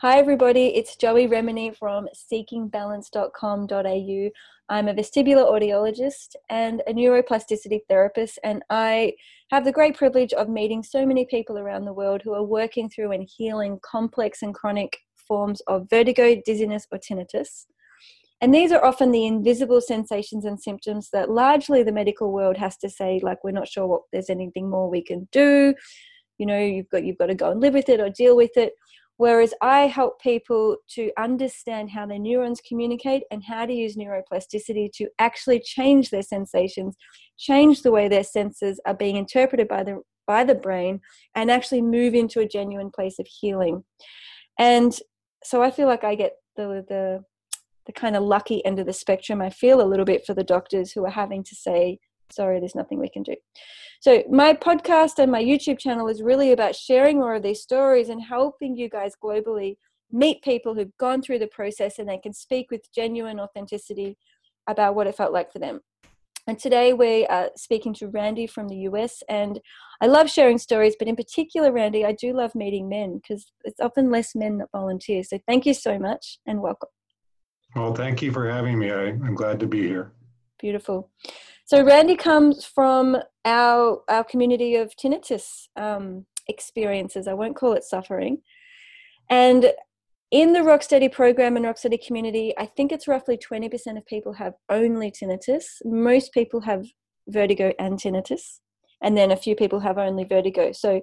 Hi, 0.00 0.16
everybody. 0.16 0.76
It's 0.76 0.94
Joey 0.94 1.26
Remenyi 1.26 1.76
from 1.76 2.06
seekingbalance.com.au. 2.14 4.30
I'm 4.68 4.86
a 4.86 4.94
vestibular 4.94 5.50
audiologist 5.50 6.36
and 6.48 6.82
a 6.86 6.92
neuroplasticity 6.92 7.80
therapist, 7.88 8.38
and 8.44 8.62
I 8.70 9.14
have 9.50 9.64
the 9.64 9.72
great 9.72 9.96
privilege 9.96 10.32
of 10.34 10.48
meeting 10.48 10.84
so 10.84 11.04
many 11.04 11.24
people 11.24 11.58
around 11.58 11.84
the 11.84 11.92
world 11.92 12.22
who 12.22 12.32
are 12.32 12.44
working 12.44 12.88
through 12.88 13.10
and 13.10 13.28
healing 13.28 13.80
complex 13.82 14.42
and 14.42 14.54
chronic 14.54 14.98
forms 15.16 15.60
of 15.66 15.90
vertigo, 15.90 16.40
dizziness, 16.46 16.86
or 16.92 16.98
tinnitus. 16.98 17.66
And 18.40 18.54
these 18.54 18.70
are 18.70 18.84
often 18.84 19.10
the 19.10 19.26
invisible 19.26 19.80
sensations 19.80 20.44
and 20.44 20.62
symptoms 20.62 21.10
that 21.12 21.28
largely 21.28 21.82
the 21.82 21.90
medical 21.90 22.32
world 22.32 22.56
has 22.56 22.76
to 22.76 22.88
say, 22.88 23.18
like, 23.24 23.42
we're 23.42 23.50
not 23.50 23.66
sure 23.66 23.88
what 23.88 24.02
there's 24.12 24.30
anything 24.30 24.70
more 24.70 24.88
we 24.88 25.02
can 25.02 25.26
do. 25.32 25.74
You 26.38 26.46
know, 26.46 26.60
you've 26.60 26.88
got 26.88 27.02
you've 27.02 27.18
got 27.18 27.26
to 27.26 27.34
go 27.34 27.50
and 27.50 27.60
live 27.60 27.74
with 27.74 27.88
it 27.88 27.98
or 27.98 28.10
deal 28.10 28.36
with 28.36 28.56
it 28.56 28.74
Whereas 29.18 29.52
I 29.60 29.88
help 29.88 30.22
people 30.22 30.76
to 30.90 31.10
understand 31.18 31.90
how 31.90 32.06
their 32.06 32.20
neurons 32.20 32.60
communicate 32.66 33.24
and 33.32 33.42
how 33.44 33.66
to 33.66 33.72
use 33.72 33.96
neuroplasticity 33.96 34.92
to 34.94 35.08
actually 35.18 35.60
change 35.60 36.10
their 36.10 36.22
sensations, 36.22 36.96
change 37.36 37.82
the 37.82 37.90
way 37.90 38.08
their 38.08 38.22
senses 38.22 38.80
are 38.86 38.94
being 38.94 39.16
interpreted 39.16 39.68
by 39.68 39.82
the 39.82 40.00
by 40.26 40.44
the 40.44 40.54
brain, 40.54 41.00
and 41.34 41.50
actually 41.50 41.82
move 41.82 42.14
into 42.14 42.40
a 42.40 42.48
genuine 42.48 42.90
place 42.94 43.18
of 43.18 43.26
healing. 43.26 43.82
And 44.58 44.96
so 45.42 45.62
I 45.62 45.70
feel 45.72 45.88
like 45.88 46.04
I 46.04 46.14
get 46.14 46.34
the 46.56 46.84
the 46.88 47.24
the 47.86 47.92
kind 47.92 48.14
of 48.14 48.22
lucky 48.22 48.64
end 48.64 48.78
of 48.78 48.86
the 48.86 48.92
spectrum. 48.92 49.42
I 49.42 49.50
feel 49.50 49.80
a 49.80 49.90
little 49.90 50.04
bit 50.04 50.24
for 50.24 50.34
the 50.34 50.44
doctors 50.44 50.92
who 50.92 51.04
are 51.06 51.10
having 51.10 51.42
to 51.42 51.56
say, 51.56 51.98
sorry, 52.30 52.60
there's 52.60 52.74
nothing 52.74 52.98
we 52.98 53.08
can 53.08 53.22
do. 53.22 53.34
So, 54.00 54.22
my 54.30 54.54
podcast 54.54 55.18
and 55.18 55.30
my 55.30 55.42
YouTube 55.42 55.78
channel 55.78 56.08
is 56.08 56.22
really 56.22 56.52
about 56.52 56.76
sharing 56.76 57.18
more 57.18 57.34
of 57.34 57.42
these 57.42 57.62
stories 57.62 58.08
and 58.08 58.22
helping 58.22 58.76
you 58.76 58.88
guys 58.88 59.12
globally 59.22 59.76
meet 60.10 60.42
people 60.42 60.74
who've 60.74 60.96
gone 60.98 61.20
through 61.20 61.38
the 61.38 61.46
process 61.48 61.98
and 61.98 62.08
they 62.08 62.18
can 62.18 62.32
speak 62.32 62.70
with 62.70 62.92
genuine 62.94 63.40
authenticity 63.40 64.16
about 64.68 64.94
what 64.94 65.06
it 65.06 65.14
felt 65.14 65.32
like 65.32 65.52
for 65.52 65.58
them. 65.58 65.80
And 66.48 66.58
today 66.58 66.94
we 66.94 67.26
are 67.26 67.50
speaking 67.56 67.92
to 67.94 68.08
Randy 68.08 68.46
from 68.46 68.68
the 68.68 68.76
US. 68.90 69.22
And 69.28 69.60
I 70.00 70.06
love 70.06 70.30
sharing 70.30 70.56
stories, 70.56 70.96
but 70.98 71.06
in 71.06 71.14
particular, 71.14 71.70
Randy, 71.70 72.06
I 72.06 72.12
do 72.12 72.32
love 72.32 72.54
meeting 72.54 72.88
men 72.88 73.18
because 73.18 73.52
it's 73.64 73.80
often 73.80 74.10
less 74.10 74.34
men 74.34 74.56
that 74.58 74.68
volunteer. 74.72 75.22
So 75.24 75.38
thank 75.46 75.66
you 75.66 75.74
so 75.74 75.98
much 75.98 76.38
and 76.46 76.62
welcome. 76.62 76.88
Well, 77.76 77.94
thank 77.94 78.22
you 78.22 78.32
for 78.32 78.48
having 78.48 78.78
me. 78.78 78.90
I, 78.90 79.08
am 79.08 79.34
glad 79.34 79.60
to 79.60 79.66
be 79.66 79.86
here. 79.86 80.12
Beautiful. 80.58 81.10
So 81.68 81.82
Randy 81.82 82.16
comes 82.16 82.64
from 82.64 83.18
our 83.44 84.02
our 84.08 84.24
community 84.24 84.76
of 84.76 84.96
tinnitus 84.96 85.68
um, 85.76 86.24
experiences. 86.48 87.28
I 87.28 87.34
won't 87.34 87.56
call 87.56 87.74
it 87.74 87.84
suffering. 87.84 88.38
And 89.28 89.70
in 90.30 90.54
the 90.54 90.60
Rocksteady 90.60 91.12
program 91.12 91.58
and 91.58 91.66
Rocksteady 91.66 92.02
community, 92.02 92.54
I 92.56 92.64
think 92.64 92.90
it's 92.90 93.06
roughly 93.06 93.36
20% 93.36 93.98
of 93.98 94.06
people 94.06 94.32
have 94.32 94.54
only 94.70 95.10
tinnitus. 95.10 95.64
Most 95.84 96.32
people 96.32 96.62
have 96.62 96.86
vertigo 97.28 97.74
and 97.78 97.98
tinnitus, 97.98 98.60
and 99.02 99.14
then 99.14 99.30
a 99.30 99.36
few 99.36 99.54
people 99.54 99.80
have 99.80 99.98
only 99.98 100.24
vertigo. 100.24 100.72
So 100.72 101.02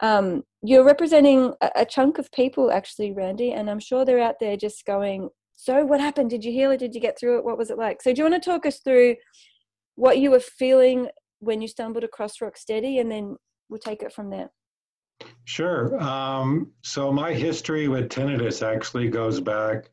um, 0.00 0.42
you're 0.64 0.84
representing 0.84 1.54
a, 1.60 1.70
a 1.76 1.86
chunk 1.86 2.18
of 2.18 2.32
people, 2.32 2.72
actually, 2.72 3.12
Randy, 3.12 3.52
and 3.52 3.70
I'm 3.70 3.78
sure 3.78 4.04
they're 4.04 4.18
out 4.18 4.40
there 4.40 4.56
just 4.56 4.84
going, 4.84 5.28
So, 5.54 5.84
what 5.84 6.00
happened? 6.00 6.30
Did 6.30 6.44
you 6.44 6.50
heal 6.50 6.72
it? 6.72 6.78
Did 6.78 6.92
you 6.92 7.00
get 7.00 7.16
through 7.16 7.38
it? 7.38 7.44
What 7.44 7.56
was 7.56 7.70
it 7.70 7.78
like? 7.78 8.02
So, 8.02 8.12
do 8.12 8.18
you 8.18 8.28
want 8.28 8.42
to 8.42 8.50
talk 8.50 8.66
us 8.66 8.80
through 8.80 9.14
what 9.96 10.18
you 10.18 10.30
were 10.30 10.40
feeling 10.40 11.08
when 11.40 11.60
you 11.60 11.68
stumbled 11.68 12.04
across 12.04 12.38
Rocksteady, 12.38 13.00
and 13.00 13.10
then 13.10 13.36
we'll 13.68 13.80
take 13.80 14.02
it 14.02 14.12
from 14.12 14.30
there. 14.30 14.50
Sure. 15.44 16.00
Um, 16.00 16.72
so 16.82 17.12
my 17.12 17.32
history 17.32 17.88
with 17.88 18.08
tinnitus 18.08 18.66
actually 18.66 19.08
goes 19.08 19.40
back 19.40 19.90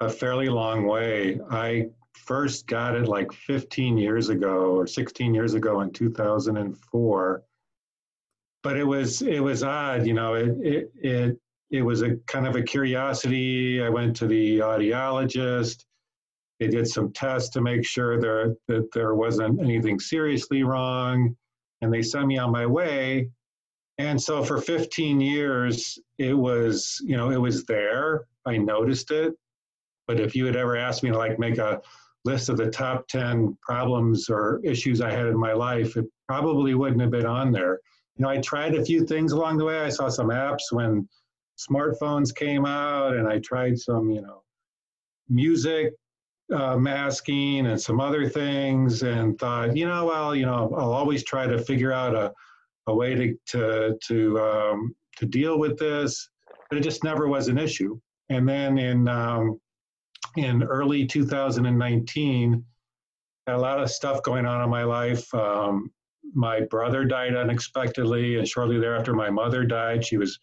a 0.00 0.08
fairly 0.08 0.48
long 0.48 0.86
way. 0.86 1.40
I 1.50 1.90
first 2.12 2.66
got 2.66 2.94
it 2.94 3.08
like 3.08 3.32
15 3.32 3.98
years 3.98 4.28
ago 4.28 4.76
or 4.76 4.86
16 4.86 5.34
years 5.34 5.54
ago 5.54 5.80
in 5.80 5.90
2004. 5.92 7.42
But 8.62 8.76
it 8.76 8.84
was 8.84 9.22
it 9.22 9.40
was 9.40 9.64
odd, 9.64 10.06
you 10.06 10.14
know. 10.14 10.34
It 10.34 10.56
it 10.60 10.92
it 11.02 11.40
it 11.70 11.82
was 11.82 12.02
a 12.02 12.16
kind 12.28 12.46
of 12.46 12.54
a 12.54 12.62
curiosity. 12.62 13.82
I 13.82 13.88
went 13.88 14.14
to 14.16 14.28
the 14.28 14.60
audiologist. 14.60 15.84
They 16.60 16.68
did 16.68 16.86
some 16.86 17.12
tests 17.12 17.50
to 17.50 17.60
make 17.60 17.84
sure 17.84 18.20
there, 18.20 18.54
that 18.68 18.92
there 18.92 19.14
wasn't 19.14 19.60
anything 19.60 19.98
seriously 19.98 20.62
wrong, 20.62 21.36
and 21.80 21.92
they 21.92 22.02
sent 22.02 22.26
me 22.26 22.38
on 22.38 22.52
my 22.52 22.66
way. 22.66 23.30
And 23.98 24.20
so 24.20 24.44
for 24.44 24.60
15 24.60 25.20
years, 25.20 25.98
it 26.18 26.34
was, 26.34 27.00
you 27.04 27.16
know, 27.16 27.30
it 27.30 27.40
was 27.40 27.64
there. 27.64 28.26
I 28.46 28.56
noticed 28.56 29.10
it. 29.10 29.34
But 30.06 30.20
if 30.20 30.34
you 30.34 30.46
had 30.46 30.56
ever 30.56 30.76
asked 30.76 31.02
me 31.02 31.10
to 31.10 31.18
like 31.18 31.38
make 31.38 31.58
a 31.58 31.80
list 32.24 32.48
of 32.48 32.56
the 32.56 32.70
top 32.70 33.06
10 33.08 33.56
problems 33.62 34.28
or 34.28 34.60
issues 34.64 35.00
I 35.00 35.10
had 35.10 35.26
in 35.26 35.38
my 35.38 35.52
life, 35.52 35.96
it 35.96 36.06
probably 36.28 36.74
wouldn't 36.74 37.00
have 37.00 37.10
been 37.10 37.26
on 37.26 37.52
there. 37.52 37.80
You 38.16 38.24
know, 38.24 38.28
I 38.28 38.38
tried 38.38 38.74
a 38.74 38.84
few 38.84 39.06
things 39.06 39.32
along 39.32 39.58
the 39.58 39.64
way. 39.64 39.80
I 39.80 39.88
saw 39.88 40.08
some 40.08 40.28
apps 40.28 40.70
when 40.70 41.08
smartphones 41.58 42.34
came 42.34 42.66
out, 42.66 43.16
and 43.16 43.26
I 43.26 43.38
tried 43.40 43.78
some, 43.78 44.10
you 44.10 44.22
know, 44.22 44.42
music 45.28 45.92
uh, 46.52 46.76
masking 46.76 47.66
and 47.66 47.80
some 47.80 48.00
other 48.00 48.28
things 48.28 49.02
and 49.02 49.38
thought, 49.38 49.76
you 49.76 49.86
know, 49.86 50.06
well, 50.06 50.34
you 50.34 50.46
know, 50.46 50.72
I'll 50.76 50.92
always 50.92 51.24
try 51.24 51.46
to 51.46 51.58
figure 51.58 51.92
out 51.92 52.14
a, 52.14 52.32
a 52.86 52.94
way 52.94 53.14
to, 53.14 53.36
to, 53.48 53.98
to, 54.06 54.40
um, 54.40 54.94
to 55.16 55.26
deal 55.26 55.58
with 55.58 55.78
this, 55.78 56.28
but 56.68 56.78
it 56.78 56.82
just 56.82 57.04
never 57.04 57.28
was 57.28 57.48
an 57.48 57.58
issue. 57.58 57.98
And 58.28 58.48
then 58.48 58.78
in, 58.78 59.08
um, 59.08 59.60
in 60.36 60.62
early 60.62 61.06
2019, 61.06 62.64
had 63.46 63.56
a 63.56 63.58
lot 63.58 63.82
of 63.82 63.90
stuff 63.90 64.22
going 64.22 64.46
on 64.46 64.62
in 64.62 64.70
my 64.70 64.84
life. 64.84 65.32
Um, 65.34 65.90
my 66.34 66.60
brother 66.60 67.04
died 67.04 67.34
unexpectedly, 67.34 68.38
and 68.38 68.46
shortly 68.46 68.78
thereafter, 68.78 69.12
my 69.12 69.30
mother 69.30 69.64
died. 69.64 70.04
She 70.04 70.16
was 70.16 70.38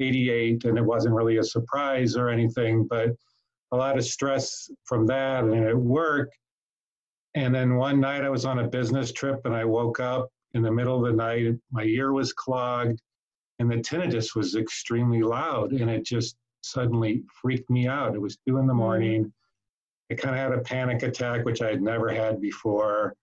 88, 0.00 0.64
and 0.64 0.78
it 0.78 0.84
wasn't 0.84 1.14
really 1.14 1.36
a 1.36 1.44
surprise 1.44 2.16
or 2.16 2.28
anything, 2.28 2.86
but 2.88 3.10
a 3.72 3.76
lot 3.76 3.98
of 3.98 4.04
stress 4.04 4.70
from 4.84 5.06
that 5.06 5.44
and 5.44 5.64
at 5.64 5.76
work. 5.76 6.30
And 7.34 7.54
then 7.54 7.76
one 7.76 8.00
night 8.00 8.24
I 8.24 8.30
was 8.30 8.44
on 8.44 8.60
a 8.60 8.68
business 8.68 9.12
trip 9.12 9.40
and 9.44 9.54
I 9.54 9.64
woke 9.64 10.00
up 10.00 10.28
in 10.54 10.62
the 10.62 10.72
middle 10.72 10.96
of 10.96 11.10
the 11.10 11.16
night. 11.16 11.54
My 11.70 11.84
ear 11.84 12.12
was 12.12 12.32
clogged 12.32 13.00
and 13.58 13.70
the 13.70 13.76
tinnitus 13.76 14.34
was 14.34 14.56
extremely 14.56 15.22
loud 15.22 15.72
and 15.72 15.90
it 15.90 16.04
just 16.04 16.36
suddenly 16.62 17.22
freaked 17.40 17.70
me 17.70 17.86
out. 17.86 18.14
It 18.14 18.20
was 18.20 18.38
two 18.46 18.58
in 18.58 18.66
the 18.66 18.72
mm-hmm. 18.72 18.82
morning. 18.82 19.32
I 20.10 20.14
kind 20.14 20.34
of 20.34 20.40
had 20.40 20.58
a 20.58 20.62
panic 20.62 21.02
attack, 21.02 21.44
which 21.44 21.60
I 21.60 21.68
had 21.68 21.82
never 21.82 22.08
had 22.08 22.40
before. 22.40 23.14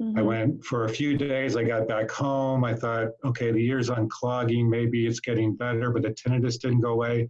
Mm-hmm. 0.00 0.18
I 0.18 0.22
went 0.22 0.64
for 0.64 0.84
a 0.84 0.88
few 0.88 1.16
days. 1.16 1.56
I 1.56 1.64
got 1.64 1.88
back 1.88 2.10
home. 2.10 2.62
I 2.62 2.74
thought, 2.74 3.08
okay, 3.24 3.50
the 3.50 3.66
ear's 3.66 3.90
unclogging. 3.90 4.68
Maybe 4.68 5.06
it's 5.06 5.18
getting 5.18 5.56
better, 5.56 5.90
but 5.90 6.02
the 6.02 6.10
tinnitus 6.10 6.60
didn't 6.60 6.80
go 6.80 6.92
away. 6.92 7.28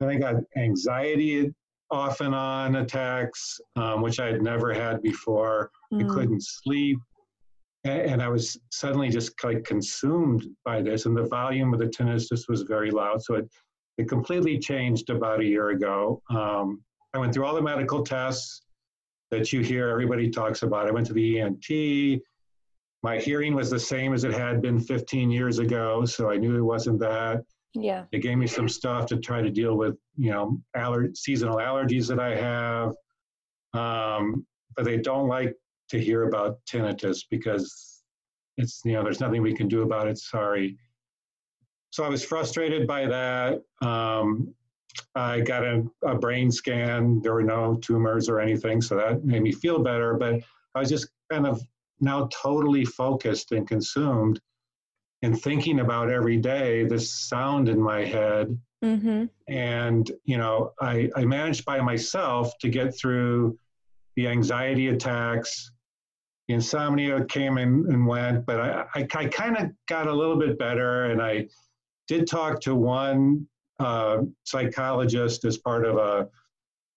Then 0.00 0.08
I 0.08 0.16
got 0.16 0.42
anxiety 0.56 1.54
off 1.90 2.20
and 2.20 2.34
on 2.34 2.76
attacks, 2.76 3.60
um, 3.76 4.02
which 4.02 4.20
I 4.20 4.26
had 4.26 4.42
never 4.42 4.72
had 4.72 5.02
before. 5.02 5.70
Mm. 5.92 6.04
I 6.04 6.14
couldn't 6.14 6.42
sleep. 6.42 6.98
And, 7.84 8.00
and, 8.00 8.22
I 8.22 8.28
was 8.28 8.58
suddenly 8.70 9.10
just 9.10 9.32
like 9.44 9.64
consumed 9.64 10.46
by 10.64 10.80
this. 10.80 11.06
And 11.06 11.16
the 11.16 11.24
volume 11.24 11.74
of 11.74 11.80
the 11.80 11.86
tinnitus 11.86 12.48
was 12.48 12.62
very 12.62 12.90
loud. 12.90 13.22
So 13.22 13.34
it, 13.34 13.48
it 13.98 14.08
completely 14.08 14.58
changed 14.58 15.10
about 15.10 15.40
a 15.40 15.44
year 15.44 15.70
ago. 15.70 16.22
Um, 16.30 16.82
I 17.12 17.18
went 17.18 17.32
through 17.32 17.44
all 17.44 17.54
the 17.54 17.62
medical 17.62 18.02
tests 18.02 18.62
that 19.30 19.52
you 19.52 19.60
hear 19.60 19.88
everybody 19.88 20.30
talks 20.30 20.62
about. 20.62 20.86
I 20.86 20.90
went 20.90 21.06
to 21.08 21.12
the 21.12 21.40
ENT. 21.40 22.22
My 23.02 23.18
hearing 23.18 23.54
was 23.54 23.70
the 23.70 23.78
same 23.78 24.14
as 24.14 24.24
it 24.24 24.32
had 24.32 24.62
been 24.62 24.80
15 24.80 25.30
years 25.30 25.58
ago, 25.58 26.04
so 26.04 26.30
I 26.30 26.36
knew 26.36 26.56
it 26.56 26.62
wasn't 26.62 26.98
that. 27.00 27.42
Yeah. 27.74 28.04
They 28.12 28.20
gave 28.20 28.38
me 28.38 28.46
some 28.46 28.68
stuff 28.68 29.06
to 29.06 29.16
try 29.16 29.42
to 29.42 29.50
deal 29.50 29.76
with, 29.76 29.96
you 30.16 30.30
know, 30.30 30.58
aller- 30.76 31.14
seasonal 31.14 31.56
allergies 31.56 32.08
that 32.08 32.20
I 32.20 32.36
have. 32.36 32.94
Um, 33.74 34.46
but 34.76 34.84
they 34.84 34.98
don't 34.98 35.28
like 35.28 35.54
to 35.90 36.00
hear 36.00 36.24
about 36.24 36.58
tinnitus 36.70 37.24
because 37.28 38.02
it's, 38.56 38.80
you 38.84 38.92
know, 38.92 39.02
there's 39.02 39.20
nothing 39.20 39.42
we 39.42 39.54
can 39.54 39.68
do 39.68 39.82
about 39.82 40.06
it. 40.06 40.18
Sorry. 40.18 40.78
So 41.90 42.04
I 42.04 42.08
was 42.08 42.24
frustrated 42.24 42.86
by 42.86 43.06
that. 43.06 43.62
Um, 43.82 44.54
I 45.16 45.40
got 45.40 45.64
a, 45.64 45.84
a 46.04 46.14
brain 46.16 46.50
scan. 46.50 47.20
There 47.22 47.34
were 47.34 47.42
no 47.42 47.76
tumors 47.76 48.28
or 48.28 48.40
anything. 48.40 48.80
So 48.80 48.96
that 48.96 49.24
made 49.24 49.42
me 49.42 49.52
feel 49.52 49.82
better. 49.82 50.14
But 50.14 50.40
I 50.74 50.80
was 50.80 50.88
just 50.88 51.08
kind 51.30 51.46
of 51.46 51.60
now 52.00 52.28
totally 52.32 52.84
focused 52.84 53.52
and 53.52 53.66
consumed 53.66 54.40
and 55.24 55.40
thinking 55.40 55.80
about 55.80 56.10
every 56.10 56.36
day 56.36 56.84
this 56.84 57.10
sound 57.10 57.68
in 57.68 57.80
my 57.80 58.04
head. 58.04 58.58
Mm-hmm. 58.84 59.24
And, 59.48 60.10
you 60.24 60.36
know, 60.36 60.72
I, 60.80 61.08
I 61.16 61.24
managed 61.24 61.64
by 61.64 61.80
myself 61.80 62.52
to 62.58 62.68
get 62.68 62.94
through 62.94 63.58
the 64.16 64.28
anxiety 64.28 64.88
attacks. 64.88 65.70
The 66.46 66.54
insomnia 66.54 67.24
came 67.24 67.56
and, 67.56 67.86
and 67.86 68.06
went, 68.06 68.44
but 68.44 68.60
I, 68.60 68.84
I, 68.94 69.08
I 69.14 69.26
kind 69.26 69.56
of 69.56 69.70
got 69.88 70.08
a 70.08 70.12
little 70.12 70.36
bit 70.36 70.58
better. 70.58 71.06
And 71.06 71.22
I 71.22 71.48
did 72.06 72.26
talk 72.26 72.60
to 72.60 72.74
one 72.74 73.46
uh, 73.80 74.18
psychologist 74.44 75.46
as 75.46 75.56
part 75.56 75.86
of 75.86 75.96
a 75.96 76.28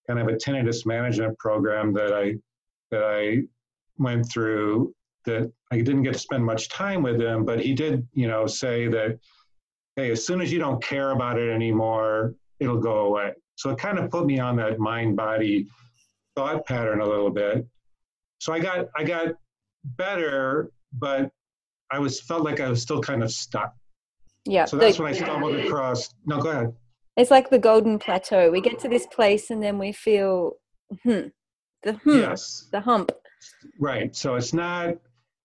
kind 0.06 0.20
of 0.20 0.28
a 0.28 0.36
tinnitus 0.36 0.84
management 0.84 1.38
program 1.38 1.94
that 1.94 2.12
I 2.12 2.34
that 2.90 3.04
I 3.04 3.44
went 3.96 4.30
through. 4.30 4.94
That 5.24 5.52
I 5.70 5.76
didn't 5.76 6.04
get 6.04 6.14
to 6.14 6.18
spend 6.18 6.44
much 6.44 6.68
time 6.68 7.02
with 7.02 7.20
him, 7.20 7.44
but 7.44 7.60
he 7.60 7.74
did, 7.74 8.06
you 8.14 8.28
know, 8.28 8.46
say 8.46 8.88
that, 8.88 9.18
hey, 9.96 10.10
as 10.10 10.24
soon 10.24 10.40
as 10.40 10.52
you 10.52 10.58
don't 10.58 10.82
care 10.82 11.10
about 11.10 11.38
it 11.38 11.50
anymore, 11.50 12.34
it'll 12.60 12.80
go 12.80 13.06
away. 13.06 13.32
So 13.56 13.70
it 13.70 13.78
kind 13.78 13.98
of 13.98 14.10
put 14.10 14.26
me 14.26 14.38
on 14.38 14.56
that 14.56 14.78
mind 14.78 15.16
body 15.16 15.66
thought 16.36 16.64
pattern 16.66 17.00
a 17.00 17.06
little 17.06 17.30
bit. 17.30 17.66
So 18.38 18.52
I 18.52 18.60
got 18.60 18.86
I 18.96 19.02
got 19.02 19.34
better, 19.84 20.70
but 20.92 21.30
I 21.90 21.98
was 21.98 22.20
felt 22.20 22.44
like 22.44 22.60
I 22.60 22.68
was 22.68 22.80
still 22.80 23.00
kind 23.00 23.22
of 23.22 23.32
stuck. 23.32 23.74
Yeah. 24.44 24.64
So 24.64 24.76
that's 24.76 24.96
the, 24.96 25.02
when 25.02 25.12
I 25.12 25.16
stumbled 25.16 25.56
across. 25.56 26.14
No, 26.26 26.40
go 26.40 26.50
ahead. 26.50 26.74
It's 27.16 27.30
like 27.30 27.50
the 27.50 27.58
golden 27.58 27.98
plateau. 27.98 28.50
We 28.50 28.60
get 28.60 28.78
to 28.80 28.88
this 28.88 29.06
place 29.06 29.50
and 29.50 29.60
then 29.60 29.78
we 29.78 29.90
feel 29.90 30.52
hmm, 31.02 31.28
the 31.82 31.94
hmm, 31.94 32.18
yes. 32.18 32.68
the 32.70 32.80
hump. 32.80 33.10
Right. 33.80 34.14
So 34.14 34.36
it's 34.36 34.52
not 34.52 34.94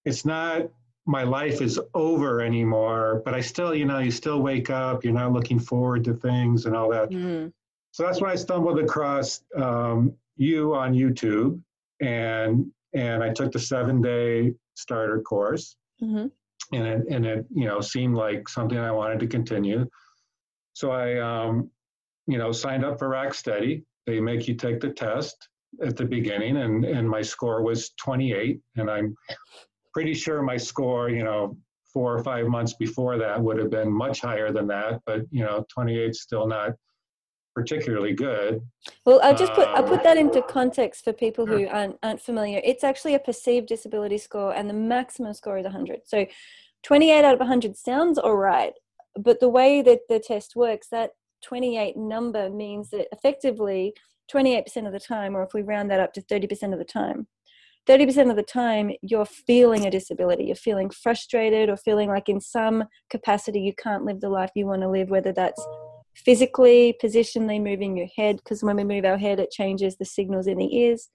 it's 0.05 0.25
not 0.25 0.69
my 1.05 1.23
life 1.23 1.61
is 1.61 1.79
over 1.93 2.41
anymore, 2.41 3.21
but 3.25 3.33
I 3.33 3.41
still, 3.41 3.75
you 3.75 3.85
know, 3.85 3.99
you 3.99 4.11
still 4.11 4.41
wake 4.41 4.69
up, 4.69 5.03
you're 5.03 5.13
not 5.13 5.33
looking 5.33 5.59
forward 5.59 6.03
to 6.05 6.13
things 6.13 6.65
and 6.65 6.75
all 6.75 6.89
that. 6.91 7.09
Mm. 7.09 7.51
So 7.91 8.03
that's 8.03 8.21
when 8.21 8.31
I 8.31 8.35
stumbled 8.35 8.79
across 8.79 9.43
um, 9.55 10.13
you 10.37 10.73
on 10.73 10.93
YouTube 10.93 11.61
and 12.01 12.71
and 12.93 13.23
I 13.23 13.29
took 13.29 13.51
the 13.51 13.59
seven 13.59 14.01
day 14.01 14.53
starter 14.75 15.21
course. 15.21 15.75
Mm-hmm. 16.01 16.27
And 16.75 16.87
it, 16.87 17.07
and 17.09 17.25
it, 17.25 17.45
you 17.53 17.65
know, 17.65 17.81
seemed 17.81 18.15
like 18.15 18.47
something 18.47 18.77
I 18.77 18.91
wanted 18.91 19.19
to 19.19 19.27
continue. 19.27 19.87
So 20.73 20.91
I, 20.91 21.19
um, 21.19 21.69
you 22.25 22.37
know, 22.37 22.51
signed 22.51 22.85
up 22.85 22.97
for 22.97 23.09
Rocksteady. 23.09 23.83
They 24.07 24.19
make 24.19 24.47
you 24.47 24.55
take 24.55 24.79
the 24.79 24.89
test 24.89 25.49
at 25.83 25.97
the 25.97 26.05
beginning, 26.05 26.57
and 26.57 26.85
and 26.85 27.09
my 27.09 27.21
score 27.21 27.61
was 27.61 27.91
28, 27.97 28.59
and 28.77 28.89
I'm 28.89 29.15
pretty 29.93 30.13
sure 30.13 30.41
my 30.41 30.57
score, 30.57 31.09
you 31.09 31.23
know, 31.23 31.57
four 31.93 32.17
or 32.17 32.23
five 32.23 32.47
months 32.47 32.73
before 32.73 33.17
that 33.19 33.39
would 33.39 33.57
have 33.59 33.69
been 33.69 33.91
much 33.91 34.21
higher 34.21 34.51
than 34.51 34.67
that. 34.67 35.01
But 35.05 35.21
you 35.31 35.43
know, 35.43 35.65
28 35.69 36.09
is 36.09 36.21
still 36.21 36.47
not 36.47 36.71
particularly 37.55 38.13
good. 38.13 38.61
Well, 39.05 39.19
I'll 39.23 39.35
just 39.35 39.53
put 39.53 39.67
I'll 39.69 39.83
put 39.83 39.99
um, 39.99 40.03
that 40.03 40.17
into 40.17 40.41
context 40.41 41.03
for 41.03 41.13
people 41.13 41.45
who 41.45 41.67
aren't 41.67 41.97
aren't 42.01 42.21
familiar. 42.21 42.59
It's 42.63 42.83
actually 42.83 43.13
a 43.13 43.19
perceived 43.19 43.67
disability 43.67 44.17
score, 44.17 44.53
and 44.53 44.69
the 44.69 44.73
maximum 44.73 45.33
score 45.33 45.57
is 45.57 45.63
100. 45.63 46.01
So, 46.05 46.25
28 46.83 47.23
out 47.23 47.33
of 47.35 47.39
100 47.39 47.77
sounds 47.77 48.17
all 48.17 48.35
right, 48.35 48.73
but 49.17 49.39
the 49.39 49.49
way 49.49 49.81
that 49.83 50.01
the 50.09 50.19
test 50.19 50.55
works, 50.55 50.87
that 50.89 51.11
28 51.43 51.95
number 51.95 52.49
means 52.49 52.89
that 52.89 53.07
effectively 53.11 53.93
28% 54.31 54.87
of 54.87 54.93
the 54.93 54.99
time, 54.99 55.35
or 55.35 55.43
if 55.43 55.53
we 55.53 55.61
round 55.61 55.91
that 55.91 55.99
up 55.99 56.13
to 56.13 56.21
30% 56.21 56.73
of 56.73 56.79
the 56.79 56.85
time, 56.85 57.27
30% 57.87 58.29
of 58.29 58.35
the 58.35 58.43
time 58.43 58.91
you're 59.01 59.25
feeling 59.25 59.85
a 59.85 59.91
disability. 59.91 60.45
You're 60.45 60.55
feeling 60.55 60.89
frustrated 60.89 61.69
or 61.69 61.77
feeling 61.77 62.09
like 62.09 62.29
in 62.29 62.39
some 62.39 62.85
capacity 63.09 63.59
you 63.59 63.73
can't 63.73 64.05
live 64.05 64.21
the 64.21 64.29
life 64.29 64.51
you 64.55 64.65
want 64.65 64.81
to 64.83 64.89
live, 64.89 65.09
whether 65.09 65.33
that's 65.33 65.65
physically, 66.15 66.95
positionally 67.03 67.61
moving 67.61 67.97
your 67.97 68.07
head, 68.15 68.37
because 68.37 68.63
when 68.63 68.77
we 68.77 68.83
move 68.83 69.05
our 69.05 69.17
head, 69.17 69.39
it 69.39 69.51
changes 69.51 69.97
the 69.97 70.05
signals 70.05 70.47
in 70.47 70.57
the 70.57 70.75
ears. 70.75 71.09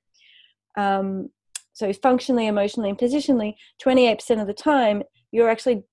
Um, 0.76 1.30
so, 1.72 1.92
functionally, 1.92 2.46
emotionally, 2.48 2.90
and 2.90 2.98
positionally, 2.98 3.54
28% 3.82 4.40
of 4.40 4.46
the 4.46 4.54
time, 4.54 5.02
you're 5.30 5.48
actually 5.48 5.84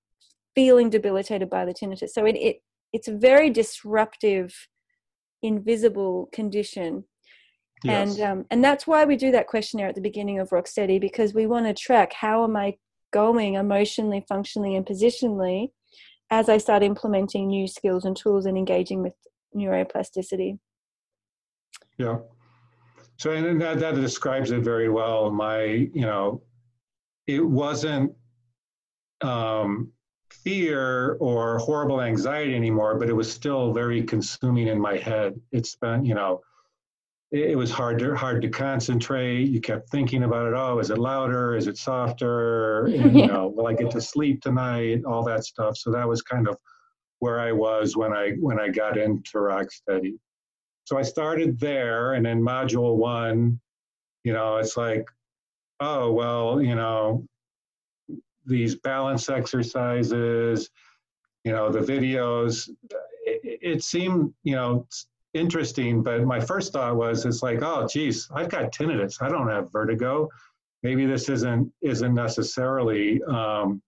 feeling 0.54 0.90
debilitated 0.90 1.48
by 1.48 1.64
the 1.64 1.72
tinnitus. 1.72 2.10
So, 2.10 2.26
it, 2.26 2.36
it 2.36 2.56
it's 2.92 3.08
a 3.08 3.16
very 3.16 3.50
disruptive, 3.50 4.68
invisible 5.42 6.28
condition. 6.32 7.04
Yes. 7.84 8.18
And 8.18 8.20
um, 8.20 8.46
and 8.50 8.64
that's 8.64 8.86
why 8.86 9.04
we 9.04 9.16
do 9.16 9.30
that 9.32 9.46
questionnaire 9.46 9.88
at 9.88 9.94
the 9.94 10.00
beginning 10.00 10.38
of 10.38 10.50
Rocksteady 10.50 11.00
because 11.00 11.34
we 11.34 11.46
want 11.46 11.66
to 11.66 11.74
track 11.74 12.12
how 12.12 12.44
am 12.44 12.56
I 12.56 12.76
going 13.12 13.54
emotionally, 13.54 14.24
functionally, 14.28 14.76
and 14.76 14.84
positionally 14.84 15.70
as 16.30 16.48
I 16.48 16.58
start 16.58 16.82
implementing 16.82 17.48
new 17.48 17.68
skills 17.68 18.04
and 18.04 18.16
tools 18.16 18.46
and 18.46 18.58
engaging 18.58 19.02
with 19.02 19.14
neuroplasticity. 19.54 20.58
Yeah. 21.98 22.18
So 23.18 23.30
and 23.30 23.60
that, 23.60 23.78
that 23.80 23.94
describes 23.94 24.50
it 24.50 24.60
very 24.60 24.88
well. 24.88 25.30
My, 25.30 25.62
you 25.64 26.02
know, 26.02 26.42
it 27.26 27.44
wasn't 27.44 28.12
um, 29.22 29.92
fear 30.30 31.16
or 31.20 31.58
horrible 31.58 32.02
anxiety 32.02 32.54
anymore, 32.54 32.98
but 32.98 33.08
it 33.08 33.14
was 33.14 33.32
still 33.32 33.72
very 33.72 34.02
consuming 34.02 34.66
in 34.66 34.78
my 34.78 34.98
head. 34.98 35.40
It's 35.52 35.76
been, 35.76 36.04
you 36.04 36.14
know, 36.14 36.42
it 37.32 37.56
was 37.56 37.70
hard 37.70 37.98
to 37.98 38.14
hard 38.14 38.40
to 38.42 38.48
concentrate. 38.48 39.48
You 39.48 39.60
kept 39.60 39.90
thinking 39.90 40.22
about 40.22 40.46
it. 40.46 40.54
Oh, 40.56 40.78
is 40.78 40.90
it 40.90 40.98
louder? 40.98 41.56
Is 41.56 41.66
it 41.66 41.76
softer? 41.76 42.86
And, 42.96 43.18
you 43.18 43.26
know, 43.26 43.48
will 43.48 43.66
I 43.66 43.74
get 43.74 43.90
to 43.92 44.00
sleep 44.00 44.42
tonight? 44.42 45.02
All 45.04 45.24
that 45.24 45.44
stuff. 45.44 45.76
So 45.76 45.90
that 45.90 46.06
was 46.06 46.22
kind 46.22 46.48
of 46.48 46.56
where 47.18 47.40
I 47.40 47.50
was 47.52 47.96
when 47.96 48.12
I 48.12 48.32
when 48.40 48.60
I 48.60 48.68
got 48.68 48.96
into 48.96 49.38
Rocksteady. 49.38 50.18
So 50.84 50.96
I 50.96 51.02
started 51.02 51.58
there, 51.58 52.14
and 52.14 52.26
in 52.26 52.40
module 52.40 52.96
one, 52.96 53.60
you 54.22 54.32
know, 54.32 54.58
it's 54.58 54.76
like, 54.76 55.04
oh 55.80 56.12
well, 56.12 56.62
you 56.62 56.76
know, 56.76 57.26
these 58.44 58.76
balance 58.76 59.28
exercises, 59.28 60.70
you 61.44 61.52
know, 61.52 61.70
the 61.70 61.80
videos. 61.80 62.68
It, 63.24 63.58
it 63.60 63.82
seemed, 63.82 64.32
you 64.44 64.54
know, 64.54 64.86
interesting. 65.36 66.02
But 66.02 66.24
my 66.24 66.40
first 66.40 66.72
thought 66.72 66.96
was, 66.96 67.24
it's 67.24 67.42
like, 67.42 67.62
oh, 67.62 67.86
geez, 67.86 68.28
I've 68.34 68.48
got 68.48 68.72
tinnitus. 68.72 69.20
I 69.20 69.28
don't 69.28 69.48
have 69.48 69.70
vertigo. 69.70 70.28
Maybe 70.82 71.06
this 71.06 71.28
isn't 71.28 71.72
isn't 71.82 72.14
necessarily 72.14 73.22
um, 73.24 73.82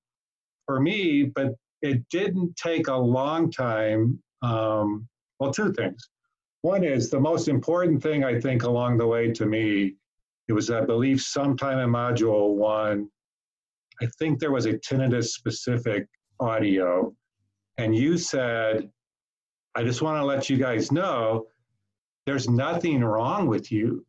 for 0.66 0.80
me. 0.80 1.24
But 1.24 1.54
it 1.82 2.08
didn't 2.10 2.56
take 2.56 2.88
a 2.88 2.96
long 2.96 3.50
time. 3.50 4.22
Um, 4.42 5.08
well, 5.40 5.52
two 5.52 5.72
things. 5.72 6.08
One 6.62 6.84
is 6.84 7.10
the 7.10 7.20
most 7.20 7.48
important 7.48 8.02
thing 8.02 8.24
I 8.24 8.40
think 8.40 8.64
along 8.64 8.98
the 8.98 9.06
way 9.06 9.30
to 9.32 9.46
me. 9.46 9.94
It 10.48 10.52
was, 10.52 10.70
I 10.70 10.80
believe, 10.80 11.20
sometime 11.20 11.78
in 11.78 11.90
module 11.90 12.54
one. 12.54 13.08
I 14.00 14.06
think 14.18 14.38
there 14.38 14.52
was 14.52 14.66
a 14.66 14.74
tinnitus 14.74 15.28
specific 15.28 16.06
audio, 16.40 17.14
and 17.76 17.94
you 17.94 18.16
said 18.16 18.90
I 19.78 19.84
just 19.84 20.02
want 20.02 20.16
to 20.16 20.25
let 20.25 20.50
you 20.50 20.56
guys 20.56 20.90
know 20.90 21.46
there's 22.26 22.48
nothing 22.48 23.05
wrong 23.05 23.46
with 23.46 23.70
you. 23.70 24.05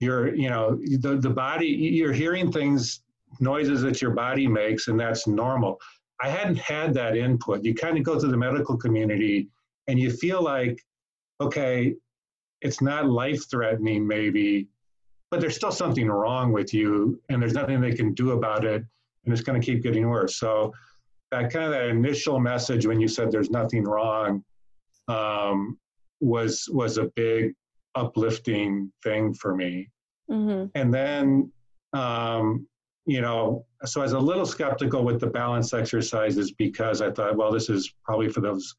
You're, 0.00 0.34
you 0.34 0.48
know, 0.48 0.76
the, 0.76 1.18
the 1.18 1.28
body, 1.28 1.66
you're 1.66 2.14
hearing 2.14 2.50
things, 2.50 3.02
noises 3.38 3.82
that 3.82 4.00
your 4.00 4.12
body 4.12 4.48
makes, 4.48 4.88
and 4.88 4.98
that's 4.98 5.26
normal. 5.26 5.78
I 6.22 6.30
hadn't 6.30 6.56
had 6.56 6.94
that 6.94 7.14
input. 7.14 7.62
You 7.62 7.74
kind 7.74 7.98
of 7.98 8.04
go 8.04 8.18
to 8.18 8.26
the 8.26 8.38
medical 8.38 8.74
community 8.78 9.50
and 9.86 10.00
you 10.00 10.10
feel 10.10 10.42
like, 10.42 10.82
okay, 11.42 11.94
it's 12.62 12.80
not 12.80 13.06
life 13.06 13.50
threatening, 13.50 14.06
maybe, 14.06 14.66
but 15.30 15.42
there's 15.42 15.56
still 15.56 15.72
something 15.72 16.08
wrong 16.08 16.52
with 16.52 16.72
you, 16.72 17.20
and 17.28 17.42
there's 17.42 17.52
nothing 17.52 17.82
they 17.82 17.92
can 17.92 18.14
do 18.14 18.30
about 18.30 18.64
it, 18.64 18.82
and 19.24 19.32
it's 19.34 19.42
going 19.42 19.60
to 19.60 19.64
keep 19.64 19.82
getting 19.82 20.08
worse. 20.08 20.36
So, 20.36 20.72
that 21.32 21.52
kind 21.52 21.66
of 21.66 21.72
that 21.72 21.88
initial 21.88 22.40
message 22.40 22.86
when 22.86 22.98
you 22.98 23.08
said 23.08 23.30
there's 23.30 23.50
nothing 23.50 23.84
wrong 23.84 24.42
um, 25.08 25.78
was 26.20 26.68
was 26.72 26.98
a 26.98 27.10
big 27.16 27.54
uplifting 27.94 28.92
thing 29.02 29.34
for 29.34 29.54
me. 29.54 29.88
Mm-hmm. 30.30 30.66
And 30.74 30.92
then, 30.92 31.52
um, 31.92 32.66
you 33.06 33.20
know, 33.20 33.64
so 33.84 34.00
I 34.00 34.04
was 34.04 34.12
a 34.12 34.18
little 34.18 34.46
skeptical 34.46 35.04
with 35.04 35.20
the 35.20 35.28
balance 35.28 35.72
exercises 35.72 36.52
because 36.52 37.00
I 37.00 37.10
thought, 37.10 37.36
well, 37.36 37.52
this 37.52 37.68
is 37.68 37.92
probably 38.04 38.28
for 38.28 38.40
those 38.40 38.74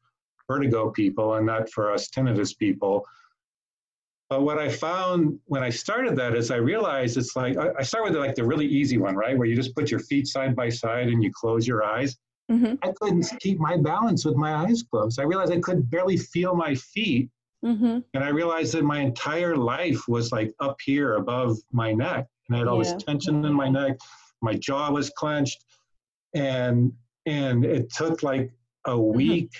vertigo 0.46 0.90
people 0.90 1.34
and 1.34 1.46
not 1.46 1.70
for 1.70 1.92
us 1.92 2.08
tinnitus 2.08 2.56
people. 2.56 3.04
But 4.28 4.42
what 4.42 4.58
I 4.58 4.68
found 4.68 5.38
when 5.46 5.62
I 5.62 5.70
started 5.70 6.14
that 6.16 6.34
is 6.34 6.50
I 6.50 6.56
realized 6.56 7.16
it's 7.16 7.34
like 7.34 7.56
I 7.56 7.82
start 7.82 8.04
with 8.04 8.14
like 8.14 8.34
the 8.34 8.44
really 8.44 8.66
easy 8.66 8.98
one, 8.98 9.16
right, 9.16 9.36
where 9.36 9.48
you 9.48 9.56
just 9.56 9.74
put 9.74 9.90
your 9.90 10.00
feet 10.00 10.26
side 10.26 10.54
by 10.54 10.68
side 10.68 11.08
and 11.08 11.24
you 11.24 11.30
close 11.32 11.66
your 11.66 11.82
eyes. 11.82 12.16
Mm-hmm. 12.50 12.74
I 12.82 12.92
couldn't 13.00 13.26
keep 13.40 13.58
my 13.58 13.76
balance 13.76 14.24
with 14.24 14.36
my 14.36 14.54
eyes 14.54 14.82
closed. 14.82 15.20
I 15.20 15.24
realized 15.24 15.52
I 15.52 15.60
could 15.60 15.90
barely 15.90 16.16
feel 16.16 16.54
my 16.54 16.74
feet. 16.74 17.28
Mm-hmm. 17.64 17.98
And 18.14 18.24
I 18.24 18.28
realized 18.28 18.74
that 18.74 18.84
my 18.84 19.00
entire 19.00 19.56
life 19.56 20.06
was 20.08 20.32
like 20.32 20.54
up 20.60 20.76
here 20.82 21.16
above 21.16 21.58
my 21.72 21.92
neck. 21.92 22.26
And 22.48 22.56
I 22.56 22.58
had 22.60 22.68
all 22.68 22.82
yeah. 22.82 22.94
this 22.94 23.04
tension 23.04 23.44
in 23.44 23.52
my 23.52 23.68
neck. 23.68 23.98
My 24.40 24.54
jaw 24.54 24.90
was 24.90 25.10
clenched. 25.10 25.64
And 26.34 26.92
and 27.26 27.64
it 27.64 27.92
took 27.92 28.22
like 28.22 28.50
a 28.86 28.90
mm-hmm. 28.90 29.16
week 29.16 29.50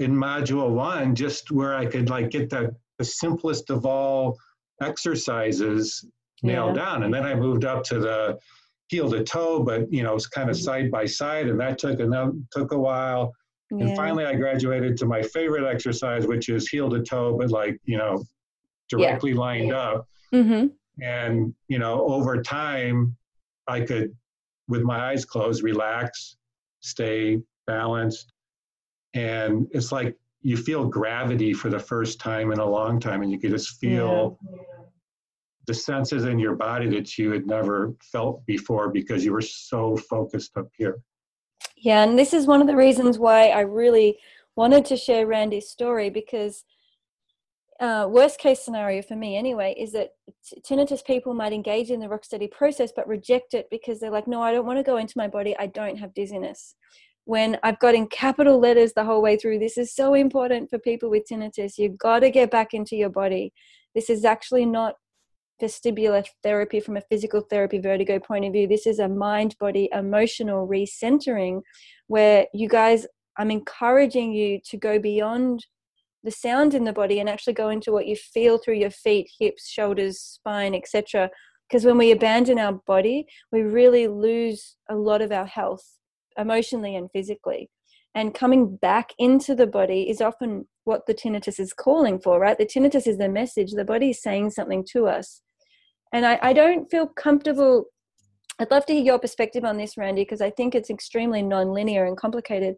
mm-hmm. 0.00 0.04
in 0.04 0.16
module 0.16 0.70
one 0.70 1.14
just 1.14 1.50
where 1.50 1.74
I 1.74 1.84
could 1.84 2.08
like 2.08 2.30
get 2.30 2.48
the, 2.48 2.74
the 2.98 3.04
simplest 3.04 3.68
of 3.68 3.84
all 3.84 4.38
exercises 4.80 6.04
nailed 6.42 6.76
yeah. 6.76 6.84
down. 6.84 7.02
And 7.02 7.12
then 7.12 7.24
I 7.24 7.34
moved 7.34 7.64
up 7.64 7.82
to 7.84 7.98
the 7.98 8.38
heel 8.88 9.10
to 9.10 9.22
toe, 9.22 9.62
but 9.62 9.90
you 9.92 10.02
know, 10.02 10.14
it's 10.14 10.26
kind 10.26 10.50
of 10.50 10.56
mm-hmm. 10.56 10.64
side 10.64 10.90
by 10.90 11.06
side, 11.06 11.48
and 11.48 11.60
that 11.60 11.78
took 11.78 12.00
another 12.00 12.32
took 12.52 12.72
a 12.72 12.78
while. 12.78 13.32
yeah. 13.70 13.86
and 13.86 13.96
finally 13.96 14.24
i 14.24 14.34
graduated 14.34 14.96
to 14.96 15.04
my 15.04 15.22
favorite 15.22 15.66
exercise 15.68 16.26
which 16.26 16.48
is 16.48 16.68
heel 16.68 16.88
to 16.88 17.02
toe 17.02 17.36
but 17.36 17.50
like 17.50 17.78
you 17.84 17.98
know 17.98 18.24
directly 18.88 19.32
yeah. 19.32 19.36
lined 19.38 19.72
up 19.72 20.08
mm-hmm. 20.34 20.68
and 21.02 21.54
you 21.68 21.78
know 21.78 22.06
over 22.06 22.42
time 22.42 23.14
i 23.66 23.78
could 23.78 24.10
with 24.68 24.82
my 24.82 25.10
eyes 25.10 25.26
closed 25.26 25.62
relax 25.62 26.36
stay 26.80 27.38
balanced 27.66 28.32
and 29.14 29.66
it's 29.72 29.92
like 29.92 30.16
you 30.40 30.56
feel 30.56 30.86
gravity 30.86 31.52
for 31.52 31.68
the 31.68 31.78
first 31.78 32.18
time 32.20 32.52
in 32.52 32.58
a 32.58 32.64
long 32.64 32.98
time 32.98 33.22
and 33.22 33.30
you 33.30 33.38
can 33.38 33.50
just 33.50 33.78
feel 33.78 34.38
yeah. 34.50 34.77
The 35.68 35.74
senses 35.74 36.24
in 36.24 36.38
your 36.38 36.56
body 36.56 36.88
that 36.88 37.16
you 37.18 37.30
had 37.30 37.46
never 37.46 37.94
felt 38.00 38.44
before 38.46 38.88
because 38.88 39.24
you 39.24 39.32
were 39.32 39.42
so 39.42 39.96
focused 39.96 40.56
up 40.56 40.66
here 40.76 40.98
yeah 41.76 42.02
and 42.02 42.18
this 42.18 42.32
is 42.32 42.46
one 42.46 42.60
of 42.60 42.66
the 42.66 42.74
reasons 42.74 43.18
why 43.18 43.48
i 43.50 43.60
really 43.60 44.18
wanted 44.56 44.84
to 44.84 44.96
share 44.96 45.26
randy's 45.26 45.68
story 45.68 46.10
because 46.10 46.64
uh, 47.80 48.08
worst 48.10 48.40
case 48.40 48.60
scenario 48.60 49.00
for 49.00 49.14
me 49.14 49.36
anyway 49.36 49.72
is 49.78 49.92
that 49.92 50.08
tinnitus 50.66 51.04
people 51.04 51.32
might 51.32 51.52
engage 51.52 51.90
in 51.90 52.00
the 52.00 52.08
rock 52.08 52.24
steady 52.24 52.48
process 52.48 52.90
but 52.96 53.06
reject 53.06 53.54
it 53.54 53.68
because 53.70 54.00
they're 54.00 54.10
like 54.10 54.26
no 54.26 54.42
i 54.42 54.50
don't 54.50 54.66
want 54.66 54.78
to 54.78 54.82
go 54.82 54.96
into 54.96 55.14
my 55.16 55.28
body 55.28 55.54
i 55.60 55.66
don't 55.66 55.96
have 55.96 56.12
dizziness 56.14 56.74
when 57.28 57.58
I've 57.62 57.78
got 57.78 57.94
in 57.94 58.06
capital 58.06 58.58
letters 58.58 58.94
the 58.94 59.04
whole 59.04 59.20
way 59.20 59.36
through, 59.36 59.58
this 59.58 59.76
is 59.76 59.94
so 59.94 60.14
important 60.14 60.70
for 60.70 60.78
people 60.78 61.10
with 61.10 61.26
tinnitus. 61.30 61.76
You've 61.76 61.98
got 61.98 62.20
to 62.20 62.30
get 62.30 62.50
back 62.50 62.72
into 62.72 62.96
your 62.96 63.10
body. 63.10 63.52
This 63.94 64.08
is 64.08 64.24
actually 64.24 64.64
not 64.64 64.94
vestibular 65.60 66.24
therapy 66.42 66.80
from 66.80 66.96
a 66.96 67.02
physical 67.02 67.40
therapy 67.40 67.78
vertigo 67.78 68.18
point 68.18 68.44
of 68.44 68.52
view. 68.52 68.66
This 68.66 68.86
is 68.86 68.98
a 68.98 69.08
mind 69.08 69.56
body 69.58 69.88
emotional 69.92 70.66
recentering 70.66 71.62
where 72.06 72.46
you 72.54 72.68
guys, 72.68 73.06
I'm 73.36 73.50
encouraging 73.50 74.32
you 74.32 74.60
to 74.66 74.76
go 74.76 74.98
beyond 74.98 75.66
the 76.24 76.30
sound 76.30 76.74
in 76.74 76.84
the 76.84 76.92
body 76.92 77.20
and 77.20 77.28
actually 77.28 77.52
go 77.52 77.68
into 77.68 77.92
what 77.92 78.06
you 78.06 78.16
feel 78.16 78.58
through 78.58 78.74
your 78.74 78.90
feet, 78.90 79.30
hips, 79.38 79.68
shoulders, 79.68 80.20
spine, 80.20 80.74
etc. 80.74 81.30
Because 81.68 81.84
when 81.84 81.98
we 81.98 82.10
abandon 82.10 82.58
our 82.58 82.72
body, 82.86 83.26
we 83.52 83.62
really 83.62 84.08
lose 84.08 84.76
a 84.88 84.96
lot 84.96 85.22
of 85.22 85.32
our 85.32 85.46
health 85.46 85.84
emotionally 86.36 86.96
and 86.96 87.10
physically. 87.12 87.70
And 88.14 88.34
coming 88.34 88.76
back 88.76 89.12
into 89.18 89.54
the 89.54 89.66
body 89.66 90.08
is 90.08 90.20
often 90.20 90.66
what 90.84 91.06
the 91.06 91.14
tinnitus 91.14 91.60
is 91.60 91.72
calling 91.72 92.18
for, 92.18 92.40
right? 92.40 92.58
The 92.58 92.66
tinnitus 92.66 93.06
is 93.06 93.18
the 93.18 93.28
message, 93.28 93.72
the 93.72 93.84
body 93.84 94.10
is 94.10 94.22
saying 94.22 94.50
something 94.50 94.84
to 94.92 95.06
us. 95.06 95.42
And 96.12 96.26
I, 96.26 96.38
I 96.42 96.52
don't 96.52 96.90
feel 96.90 97.06
comfortable. 97.06 97.86
I'd 98.58 98.70
love 98.70 98.86
to 98.86 98.94
hear 98.94 99.02
your 99.02 99.18
perspective 99.18 99.64
on 99.64 99.76
this, 99.76 99.96
Randy, 99.96 100.22
because 100.22 100.40
I 100.40 100.50
think 100.50 100.74
it's 100.74 100.90
extremely 100.90 101.42
non-linear 101.42 102.06
and 102.06 102.16
complicated. 102.16 102.76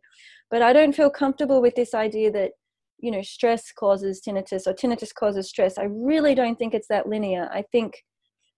But 0.50 0.62
I 0.62 0.72
don't 0.72 0.94
feel 0.94 1.10
comfortable 1.10 1.62
with 1.62 1.74
this 1.74 1.94
idea 1.94 2.30
that 2.32 2.52
you 2.98 3.10
know 3.10 3.22
stress 3.22 3.72
causes 3.72 4.20
tinnitus 4.20 4.66
or 4.66 4.74
tinnitus 4.74 5.14
causes 5.14 5.48
stress. 5.48 5.78
I 5.78 5.84
really 5.84 6.34
don't 6.34 6.58
think 6.58 6.74
it's 6.74 6.88
that 6.88 7.08
linear. 7.08 7.48
I 7.52 7.62
think 7.72 8.04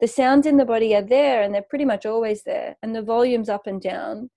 the 0.00 0.09
sounds 0.09 0.47
in 0.47 0.57
the 0.57 0.64
body 0.64 0.97
are 0.97 1.02
there 1.02 1.43
and 1.43 1.55
they're 1.55 1.62
pretty 1.69 1.85
much 1.85 2.07
always 2.07 2.43
there, 2.45 2.76
and 2.83 2.95
the 2.95 3.02
volume's 3.02 3.49
up 3.49 3.67
and 3.67 3.81
down 3.81 4.31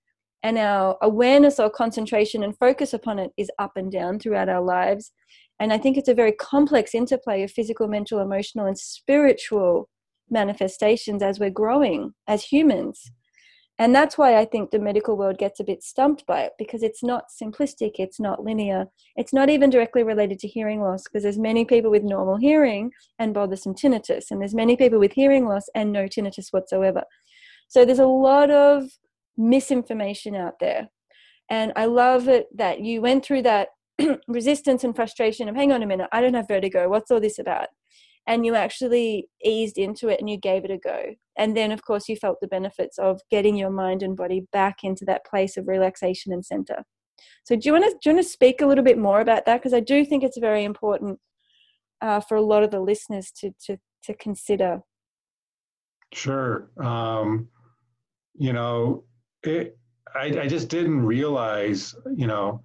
and 0.46 0.58
our 0.58 0.96
awareness 1.02 1.58
or 1.58 1.68
concentration 1.68 2.44
and 2.44 2.56
focus 2.56 2.92
upon 2.92 3.18
it 3.18 3.32
is 3.36 3.50
up 3.58 3.72
and 3.74 3.90
down 3.90 4.18
throughout 4.18 4.48
our 4.48 4.62
lives. 4.62 5.10
And 5.58 5.72
I 5.72 5.78
think 5.78 5.96
it's 5.96 6.08
a 6.08 6.14
very 6.14 6.30
complex 6.30 6.94
interplay 6.94 7.42
of 7.42 7.50
physical, 7.50 7.88
mental, 7.88 8.20
emotional, 8.20 8.66
and 8.66 8.78
spiritual 8.78 9.88
manifestations 10.30 11.22
as 11.22 11.38
we're 11.38 11.50
growing 11.50 12.14
as 12.26 12.44
humans. 12.44 13.10
And 13.78 13.94
that's 13.94 14.16
why 14.16 14.38
I 14.38 14.46
think 14.46 14.70
the 14.70 14.78
medical 14.78 15.18
world 15.18 15.36
gets 15.36 15.60
a 15.60 15.64
bit 15.64 15.82
stumped 15.82 16.24
by 16.26 16.40
it 16.40 16.52
because 16.58 16.82
it's 16.82 17.02
not 17.02 17.24
simplistic, 17.30 17.92
it's 17.96 18.18
not 18.18 18.42
linear, 18.42 18.86
it's 19.16 19.34
not 19.34 19.50
even 19.50 19.68
directly 19.68 20.02
related 20.02 20.38
to 20.40 20.48
hearing 20.48 20.80
loss 20.80 21.02
because 21.04 21.22
there's 21.22 21.38
many 21.38 21.66
people 21.66 21.90
with 21.90 22.02
normal 22.02 22.36
hearing 22.36 22.90
and 23.18 23.34
bothersome 23.34 23.74
tinnitus, 23.74 24.30
and 24.30 24.40
there's 24.40 24.54
many 24.54 24.76
people 24.76 24.98
with 24.98 25.12
hearing 25.12 25.46
loss 25.46 25.64
and 25.74 25.92
no 25.92 26.04
tinnitus 26.04 26.52
whatsoever. 26.52 27.02
So 27.68 27.84
there's 27.84 27.98
a 27.98 28.06
lot 28.06 28.50
of 28.50 28.84
misinformation 29.36 30.34
out 30.34 30.54
there. 30.58 30.88
And 31.50 31.72
I 31.76 31.84
love 31.84 32.28
it 32.28 32.46
that 32.56 32.80
you 32.80 33.02
went 33.02 33.24
through 33.24 33.42
that 33.42 33.68
resistance 34.28 34.84
and 34.84 34.96
frustration 34.96 35.48
of, 35.48 35.54
hang 35.54 35.72
on 35.72 35.82
a 35.82 35.86
minute, 35.86 36.08
I 36.12 36.20
don't 36.22 36.34
have 36.34 36.48
vertigo. 36.48 36.88
What's 36.88 37.10
all 37.10 37.20
this 37.20 37.38
about? 37.38 37.68
And 38.26 38.44
you 38.44 38.54
actually 38.54 39.28
eased 39.44 39.78
into 39.78 40.08
it 40.08 40.18
and 40.18 40.28
you 40.28 40.36
gave 40.36 40.64
it 40.64 40.70
a 40.70 40.78
go. 40.78 41.14
And 41.38 41.56
then, 41.56 41.70
of 41.70 41.84
course, 41.84 42.08
you 42.08 42.16
felt 42.16 42.38
the 42.40 42.48
benefits 42.48 42.98
of 42.98 43.20
getting 43.30 43.56
your 43.56 43.70
mind 43.70 44.02
and 44.02 44.16
body 44.16 44.46
back 44.52 44.78
into 44.82 45.04
that 45.04 45.24
place 45.24 45.56
of 45.56 45.68
relaxation 45.68 46.32
and 46.32 46.44
center. 46.44 46.84
So, 47.44 47.54
do 47.56 47.68
you 47.68 47.72
want 47.72 47.84
to, 47.84 47.90
do 47.90 48.10
you 48.10 48.16
want 48.16 48.26
to 48.26 48.30
speak 48.30 48.60
a 48.60 48.66
little 48.66 48.84
bit 48.84 48.98
more 48.98 49.20
about 49.20 49.46
that? 49.46 49.60
Because 49.60 49.74
I 49.74 49.80
do 49.80 50.04
think 50.04 50.24
it's 50.24 50.38
very 50.38 50.64
important 50.64 51.18
uh, 52.02 52.20
for 52.20 52.36
a 52.36 52.42
lot 52.42 52.62
of 52.62 52.70
the 52.70 52.80
listeners 52.80 53.30
to, 53.38 53.52
to, 53.66 53.78
to 54.04 54.14
consider. 54.14 54.80
Sure. 56.12 56.70
Um, 56.82 57.48
you 58.34 58.52
know, 58.52 59.04
it, 59.42 59.78
I, 60.14 60.24
I 60.40 60.48
just 60.48 60.68
didn't 60.68 61.04
realize, 61.04 61.94
you 62.14 62.26
know, 62.26 62.62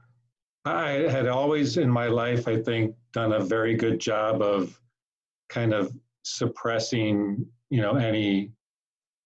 I 0.66 0.90
had 1.10 1.28
always 1.28 1.78
in 1.78 1.90
my 1.90 2.08
life, 2.08 2.48
I 2.48 2.62
think, 2.62 2.96
done 3.14 3.34
a 3.34 3.40
very 3.40 3.76
good 3.76 4.00
job 4.00 4.42
of 4.42 4.80
kind 5.52 5.74
of 5.74 5.94
suppressing, 6.24 7.46
you 7.70 7.82
know, 7.82 7.96
any 7.96 8.50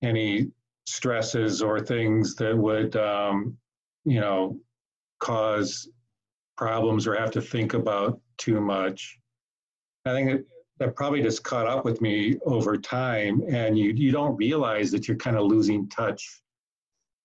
any 0.03 0.51
stresses 0.88 1.62
or 1.62 1.79
things 1.79 2.36
that 2.36 2.55
would, 2.55 2.96
um, 2.96 3.58
you 4.03 4.20
know, 4.20 4.60
cause 5.20 5.89
problems 6.58 7.08
or 7.08 7.15
have 7.15 7.32
to 7.32 7.41
think 7.41 7.74
about 7.74 8.20
too 8.38 8.60
much. 8.60 9.17
I 10.05 10.12
think 10.12 10.32
it, 10.32 10.46
that 10.79 10.96
probably 10.96 11.22
just 11.22 11.44
caught 11.44 11.67
up 11.67 11.86
with 11.86 12.01
me 12.01 12.38
over 12.46 12.75
time, 12.75 13.41
and 13.48 13.77
you 13.77 13.91
you 13.91 14.12
don't 14.12 14.36
realize 14.36 14.91
that 14.91 15.08
you're 15.08 15.17
kind 15.17 15.38
of 15.38 15.46
losing 15.46 15.88
touch 15.89 16.41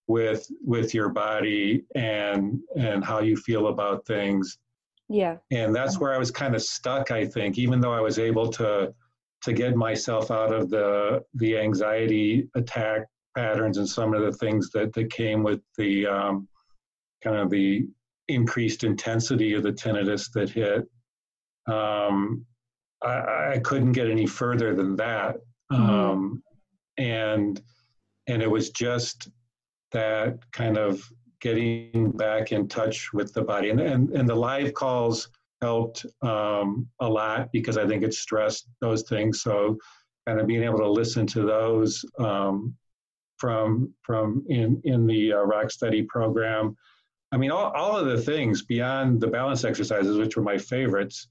with 0.07 0.47
with 0.65 0.95
your 0.95 1.09
body 1.09 1.85
and 1.95 2.61
and 2.77 3.05
how 3.05 3.21
you 3.21 3.37
feel 3.37 3.69
about 3.69 4.07
things 4.07 4.59
yeah. 5.11 5.37
And 5.51 5.75
that's 5.75 5.99
where 5.99 6.15
i 6.15 6.19
was 6.19 6.31
kind 6.31 6.55
of 6.55 6.63
stuck 6.63 7.11
i 7.11 7.27
think 7.27 7.59
even 7.59 7.81
though 7.81 7.93
i 7.93 8.01
was 8.01 8.19
able 8.19 8.49
to 8.53 8.95
to 9.43 9.53
get 9.53 9.75
myself 9.75 10.31
out 10.31 10.53
of 10.53 10.71
the 10.71 11.23
the 11.35 11.59
anxiety 11.59 12.49
attack 12.55 13.07
patterns 13.37 13.79
and 13.79 13.89
some 13.89 14.15
of 14.15 14.23
the 14.23 14.33
things 14.33 14.71
that 14.71 14.93
that 14.93 15.11
came 15.11 15.43
with 15.43 15.61
the 15.77 16.07
um, 16.07 16.49
kind 17.23 17.37
of 17.37 17.51
the 17.51 17.87
increased 18.29 18.85
intensity 18.85 19.55
of 19.55 19.63
the 19.63 19.73
tinnitus 19.73 20.31
that 20.33 20.51
hit 20.51 20.87
um, 21.67 22.45
I, 23.03 23.53
I, 23.55 23.61
couldn't 23.63 23.93
get 23.93 24.11
any 24.11 24.27
further 24.27 24.75
than 24.75 24.97
that. 24.97 25.37
Mm-hmm. 25.73 25.91
um, 25.91 26.43
and 26.99 27.61
and 28.27 28.43
it 28.43 28.51
was 28.51 28.71
just 28.71 29.29
that 29.93 30.39
kind 30.53 30.77
of 30.77 31.03
getting 31.41 32.13
back 32.13 32.53
in 32.53 32.69
touch 32.69 33.13
with 33.13 33.33
the 33.33 33.43
body. 33.43 33.71
And, 33.71 33.81
and, 33.81 34.11
and 34.11 34.29
the 34.29 34.35
live 34.35 34.75
calls 34.75 35.29
helped 35.61 36.07
um, 36.23 36.89
a 37.01 37.09
lot 37.09 37.51
because 37.53 37.77
I 37.77 37.87
think 37.87 38.03
it 38.03 38.15
stressed 38.15 38.67
those 38.81 39.03
things. 39.03 39.43
So 39.43 39.77
kind 40.27 40.41
of 40.41 40.47
being 40.47 40.63
able 40.63 40.79
to 40.79 40.89
listen 40.89 41.27
to 41.29 41.43
those 41.43 42.05
um, 42.19 42.75
from 43.39 43.93
from 44.03 44.45
in 44.49 44.81
in 44.85 45.07
the 45.07 45.33
uh, 45.33 45.37
Rocksteady 45.37 46.07
program. 46.07 46.77
I 47.33 47.37
mean, 47.37 47.51
all, 47.51 47.71
all 47.73 47.97
of 47.97 48.07
the 48.07 48.21
things 48.21 48.63
beyond 48.63 49.21
the 49.21 49.29
balance 49.29 49.65
exercises, 49.65 50.19
which 50.19 50.37
were 50.37 50.43
my 50.43 50.59
favorites, 50.59 51.29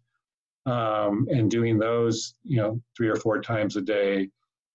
um, 0.65 1.27
and 1.29 1.51
doing 1.51 1.77
those, 1.77 2.35
you 2.43 2.57
know, 2.57 2.81
three 2.95 3.09
or 3.09 3.17
four 3.17 3.41
times 3.41 3.75
a 3.75 3.81
day, 3.81 4.29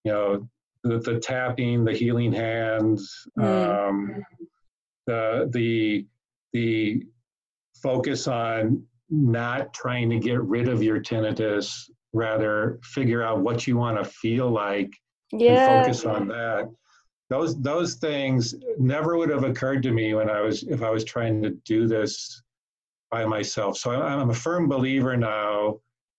you 0.05 0.13
know, 0.13 0.49
the, 0.83 0.99
the 0.99 1.19
tapping, 1.19 1.85
the 1.85 1.93
healing 1.93 2.33
hands, 2.33 3.27
mm. 3.39 3.89
um, 3.89 4.23
the 5.07 5.49
the 5.53 6.07
the 6.53 7.03
focus 7.83 8.29
on 8.29 8.85
not 9.11 9.73
trying 9.75 10.11
to 10.11 10.19
get 10.19 10.41
rid 10.43 10.69
of 10.69 10.83
your 10.83 11.01
tinnitus, 11.01 11.91
rather 12.13 12.79
figure 12.83 13.23
out 13.23 13.41
what 13.41 13.67
you 13.67 13.77
want 13.77 13.99
to 13.99 14.05
feel 14.05 14.51
like 14.51 14.91
yeah. 15.33 15.79
and 15.79 15.85
focus 15.85 16.05
on 16.05 16.29
that. 16.29 16.71
Those 17.31 17.61
those 17.61 17.95
things 17.95 18.55
never 18.79 19.17
would 19.17 19.31
have 19.31 19.45
occurred 19.45 19.83
to 19.85 19.93
me 19.93 20.15
when 20.15 20.31
I 20.31 20.41
was 20.41 20.63
if 20.65 20.83
I 20.83 20.91
was 20.91 21.05
trying 21.05 21.43
to 21.43 21.51
do 21.65 21.87
this 21.87 22.43
by 23.11 23.25
myself. 23.25 23.77
So 23.77 23.91
I'm 23.91 24.31
a 24.31 24.35
firm 24.35 24.69
believer 24.69 25.17
now 25.17 25.79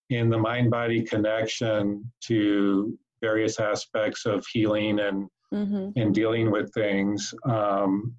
in 0.09 0.29
the 0.29 0.37
mind 0.37 0.71
body 0.71 1.01
connection 1.03 2.11
to 2.21 2.97
various 3.21 3.59
aspects 3.59 4.25
of 4.25 4.45
healing 4.47 4.99
and 4.99 5.27
mm-hmm. 5.53 5.89
and 5.95 6.13
dealing 6.13 6.51
with 6.51 6.73
things. 6.73 7.33
Um, 7.45 8.15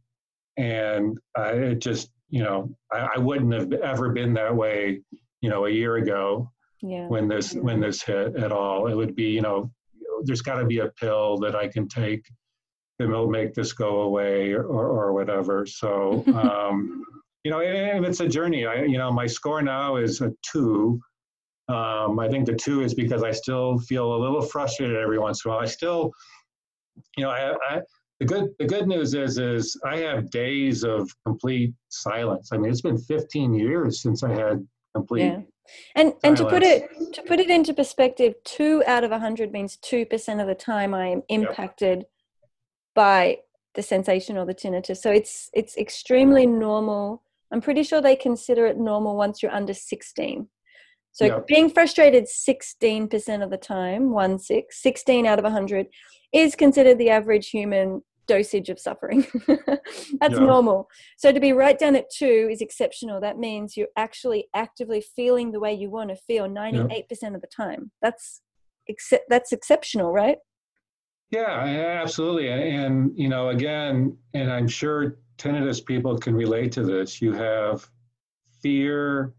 and 0.57 1.19
I 1.37 1.51
it 1.51 1.79
just 1.81 2.11
you 2.29 2.43
know 2.43 2.75
I, 2.93 3.09
I, 3.17 3.19
wouldn't 3.19 3.53
have 3.53 3.73
ever 3.73 4.11
been 4.11 4.35
that 4.35 4.55
way 4.55 5.01
you 5.41 5.51
know 5.51 5.67
a 5.67 5.71
year 5.71 5.97
ago 5.97 6.51
yeah. 6.83 7.07
when 7.09 7.29
this 7.29 7.55
when 7.55 7.81
this 7.81 8.03
hit 8.03 8.37
at 8.37 8.53
all. 8.53 8.89
It 8.89 8.95
would 8.95 9.15
be 9.15 9.31
you 9.31 9.43
know 9.43 9.71
there's 10.25 10.43
got 10.43 10.59
to 10.59 10.67
be 10.67 10.81
a 10.81 10.89
pill 11.01 11.39
that 11.39 11.55
I 11.55 11.69
can 11.69 11.89
take 11.89 12.25
that 12.99 13.09
will 13.09 13.29
make 13.29 13.55
this 13.55 13.73
go 13.73 14.01
away 14.03 14.53
or 14.53 14.65
or, 14.65 14.89
or 14.89 15.13
whatever. 15.13 15.67
So. 15.67 16.25
Um, 16.35 17.05
you 17.47 17.53
know, 17.53 17.61
and 17.61 18.05
it's 18.05 18.19
a 18.19 18.27
journey. 18.27 18.67
I, 18.67 18.83
you 18.83 18.99
know, 18.99 19.13
my 19.13 19.29
score 19.29 19.63
now 19.63 19.99
is 19.99 20.21
a 20.21 20.33
two. 20.43 21.01
Um, 21.69 22.19
I 22.19 22.29
think 22.29 22.45
the 22.45 22.57
two 22.57 22.83
is 22.83 22.93
because 22.93 23.23
I 23.23 23.31
still 23.31 23.79
feel 23.79 24.17
a 24.17 24.19
little 24.19 24.43
frustrated 24.43 24.97
every 24.97 25.21
once 25.21 25.45
in 25.45 25.49
a 25.49 25.55
while. 25.55 25.63
I 25.63 25.67
still, 25.67 26.11
you 27.17 27.23
know, 27.23 27.31
I, 27.31 27.55
I 27.71 27.83
the 28.21 28.27
good 28.27 28.51
the 28.59 28.67
good 28.67 28.87
news 28.87 29.15
is 29.15 29.39
is 29.39 29.79
I 29.85 29.99
have 29.99 30.31
days 30.31 30.85
of 30.85 31.11
complete 31.25 31.75
silence. 31.89 32.51
I 32.53 32.57
mean, 32.57 32.71
it's 32.71 32.81
been 32.81 32.99
15 32.99 33.55
years 33.55 34.01
since 34.01 34.23
I 34.23 34.33
had 34.33 34.67
complete. 34.95 35.25
Yeah. 35.25 35.41
And 35.97 36.09
silence. 36.09 36.21
and 36.25 36.37
to 36.39 36.45
put 36.47 36.63
it 36.63 36.89
to 37.15 37.23
put 37.23 37.41
it 37.41 37.51
into 37.51 37.75
perspective, 37.75 38.35
two 38.45 38.83
out 38.87 39.05
of 39.05 39.13
a 39.13 39.19
hundred 39.19 39.53
means 39.53 39.77
two 39.77 40.07
percent 40.07 40.41
of 40.41 40.47
the 40.47 40.55
time 40.55 40.95
I 40.95 41.09
am 41.09 41.23
impacted 41.29 41.99
yep. 41.99 42.09
by 42.95 43.39
the 43.75 43.83
sensation 43.83 44.39
or 44.39 44.47
the 44.47 44.55
tinnitus. 44.55 44.99
So 44.99 45.11
it's 45.11 45.51
it's 45.53 45.77
extremely 45.77 46.47
normal. 46.47 47.23
I'm 47.53 47.61
pretty 47.61 47.83
sure 47.83 48.01
they 48.01 48.17
consider 48.17 48.67
it 48.67 48.79
normal 48.79 49.17
once 49.17 49.43
you're 49.43 49.53
under 49.53 49.73
16. 49.73 50.49
So 51.17 51.43
being 51.49 51.71
frustrated 51.71 52.27
16% 52.27 53.43
of 53.43 53.49
the 53.49 53.57
time, 53.57 54.11
one 54.11 54.39
six, 54.39 54.83
16 54.83 55.25
out 55.25 55.39
of 55.39 55.45
100, 55.45 55.87
is 56.35 56.55
considered 56.55 56.99
the 56.99 57.09
average 57.09 57.49
human 57.49 58.03
dosage 58.27 58.69
of 58.69 58.79
suffering. 58.79 59.27
That's 59.47 60.35
yeah. 60.35 60.41
normal. 60.41 60.89
So 61.17 61.33
to 61.33 61.41
be 61.41 61.53
right 61.53 61.79
down 61.79 61.97
at 61.97 62.11
two 62.11 62.51
is 62.53 62.61
exceptional. 62.61 63.19
That 63.19 63.39
means 63.39 63.79
you're 63.79 63.89
actually 63.97 64.49
actively 64.55 65.01
feeling 65.01 65.53
the 65.53 65.61
way 65.61 65.73
you 65.73 65.89
want 65.89 66.11
to 66.11 66.17
feel 66.17 66.49
98% 66.49 67.07
yeah. 67.23 67.29
of 67.29 67.41
the 67.41 67.47
time. 67.47 67.93
That's 68.03 68.43
ex- 68.87 69.25
that's 69.31 69.53
exceptional, 69.53 70.13
right? 70.13 70.37
Yeah, 71.31 71.49
absolutely. 72.03 72.49
And 72.51 73.13
you 73.17 73.31
know, 73.31 73.49
again, 73.49 74.19
and 74.35 74.53
I'm 74.53 74.69
sure 74.69 75.17
tinnitus 75.39 75.83
people 75.83 76.19
can 76.19 76.35
relate 76.35 76.73
to 76.73 76.83
this. 76.83 77.23
You 77.23 77.33
have 77.33 77.89
fear 78.63 79.35